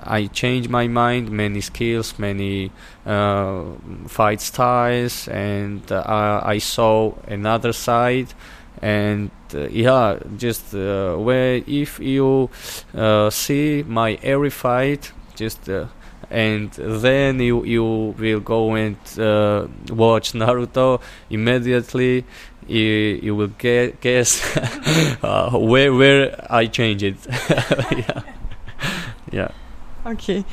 I 0.01 0.27
changed 0.27 0.71
my 0.71 0.89
mind, 0.89 1.31
many 1.31 1.61
skills, 1.61 2.19
many 2.19 2.71
uh, 3.07 3.65
fight 4.09 4.41
styles, 4.41 5.29
and 5.29 5.91
uh, 5.91 6.41
I 6.45 6.59
saw 6.59 7.15
another 7.27 7.73
side. 7.73 8.33
And 8.81 9.31
uh, 9.55 9.69
yeah, 9.69 10.19
just 10.37 10.75
uh, 10.75 11.17
where 11.17 11.63
if 11.67 12.01
you 12.01 12.51
uh, 12.95 13.31
see 13.31 13.85
my 13.87 14.19
every 14.23 14.51
fight, 14.51 15.13
just 15.37 15.69
uh, 15.69 15.87
and 16.31 16.73
then 16.73 17.39
you 17.39 17.65
you 17.65 18.15
will 18.19 18.41
go 18.41 18.75
and 18.75 18.97
watch 19.91 20.33
Naruto 20.33 21.01
immediately. 21.31 22.25
You, 22.67 23.19
you 23.21 23.35
will 23.35 23.49
get, 23.59 24.01
guess 24.01 24.41
where 25.21 25.93
where 25.93 26.47
I 26.49 26.67
changed 26.67 27.03
it. 27.03 27.17
yeah. 27.91 28.23
yeah. 29.33 29.49
Okay. 30.05 30.45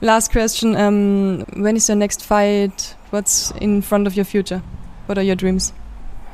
Last 0.00 0.32
question. 0.32 0.76
Um, 0.76 1.44
when 1.56 1.76
is 1.76 1.88
your 1.88 1.96
next 1.96 2.24
fight? 2.24 2.94
What's 3.10 3.50
in 3.52 3.82
front 3.82 4.06
of 4.06 4.16
your 4.16 4.24
future? 4.24 4.62
What 5.06 5.18
are 5.18 5.24
your 5.24 5.36
dreams? 5.36 5.72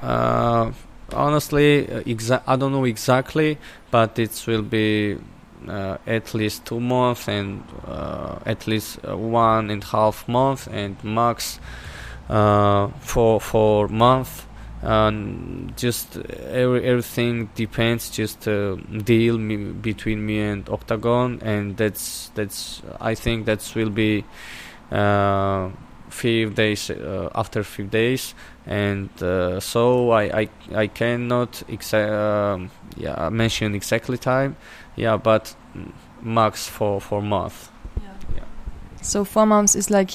Uh, 0.02 0.72
honestly, 1.12 1.88
uh, 1.90 2.40
I 2.46 2.56
don't 2.56 2.72
know 2.72 2.84
exactly, 2.84 3.58
but 3.90 4.18
it 4.18 4.44
will 4.46 4.62
be 4.62 5.18
uh, 5.68 5.98
at 6.06 6.34
least 6.34 6.66
two 6.66 6.80
months 6.80 7.28
and 7.28 7.62
uh, 7.86 8.38
at 8.44 8.66
least 8.66 8.98
uh, 9.08 9.16
one 9.16 9.70
and 9.70 9.82
a 9.82 9.86
half 9.86 10.28
month 10.28 10.68
and 10.70 11.02
max 11.02 11.58
uh, 12.28 12.88
four 13.00 13.40
four 13.40 13.88
month 13.88 14.46
and 14.84 15.76
just 15.76 16.16
every, 16.50 16.84
everything 16.84 17.48
depends 17.54 18.10
just 18.10 18.46
a 18.46 18.76
deal 19.04 19.38
me, 19.38 19.56
between 19.56 20.24
me 20.24 20.40
and 20.40 20.66
Oktagon 20.66 21.42
and 21.42 21.76
that's 21.76 22.30
that's 22.34 22.82
i 23.00 23.14
think 23.14 23.46
that 23.46 23.72
will 23.74 23.90
be 23.90 24.24
uh, 24.92 25.70
few 26.10 26.50
days 26.50 26.90
uh, 26.90 27.30
after 27.34 27.62
few 27.64 27.86
days 27.86 28.34
and 28.66 29.10
uh, 29.22 29.58
so 29.58 30.10
I, 30.10 30.40
I 30.40 30.48
i 30.74 30.86
cannot 30.86 31.52
exa- 31.68 32.12
um, 32.54 32.70
yeah 32.96 33.28
mention 33.30 33.74
exactly 33.74 34.18
time 34.18 34.56
yeah 34.96 35.16
but 35.16 35.56
max 36.22 36.68
for 36.68 37.00
for 37.00 37.22
month 37.22 37.70
yeah. 38.02 38.36
yeah. 38.36 38.42
So 39.02 39.24
four 39.24 39.46
months 39.46 39.74
is 39.74 39.90
like 39.90 40.10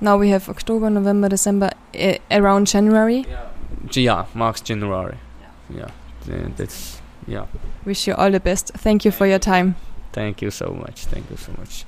now 0.00 0.16
we 0.16 0.28
have 0.28 0.48
October, 0.48 0.90
November, 0.90 1.28
December, 1.28 1.70
uh, 1.98 2.14
around 2.30 2.68
January. 2.68 3.26
Yeah, 3.28 3.47
March, 4.34 4.64
January. 4.64 5.18
Yeah, 5.70 5.90
yeah. 6.26 6.48
that's 6.56 7.00
yeah. 7.26 7.46
Wish 7.84 8.06
you 8.06 8.14
all 8.14 8.30
the 8.30 8.40
best. 8.40 8.72
Thank 8.74 9.04
you 9.04 9.10
for 9.10 9.26
your 9.26 9.38
time. 9.38 9.76
Thank 10.12 10.42
you 10.42 10.50
so 10.50 10.70
much. 10.70 11.04
Thank 11.06 11.30
you 11.30 11.36
so 11.36 11.52
much. 11.58 11.84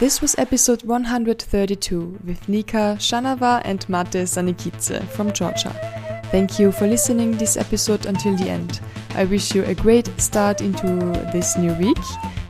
This 0.00 0.22
was 0.22 0.34
episode 0.38 0.82
132 0.84 2.20
with 2.24 2.48
Nika 2.48 2.96
Shanava 2.98 3.60
and 3.66 3.86
Mate 3.86 4.24
Sanikidze 4.24 5.06
from 5.08 5.30
Georgia. 5.30 5.74
Thank 6.30 6.58
you 6.58 6.72
for 6.72 6.86
listening 6.86 7.32
this 7.32 7.58
episode 7.58 8.06
until 8.06 8.34
the 8.34 8.48
end. 8.48 8.80
I 9.14 9.24
wish 9.24 9.54
you 9.54 9.62
a 9.64 9.74
great 9.74 10.08
start 10.18 10.62
into 10.62 10.86
this 11.34 11.58
new 11.58 11.74
week. 11.74 11.98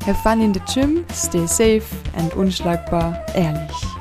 Have 0.07 0.19
fun 0.23 0.41
in 0.41 0.53
the 0.53 0.61
gym, 0.61 1.05
stay 1.11 1.47
safe 1.47 1.93
and 2.15 2.33
unschlagbar 2.33 3.23
ehrlich. 3.35 4.00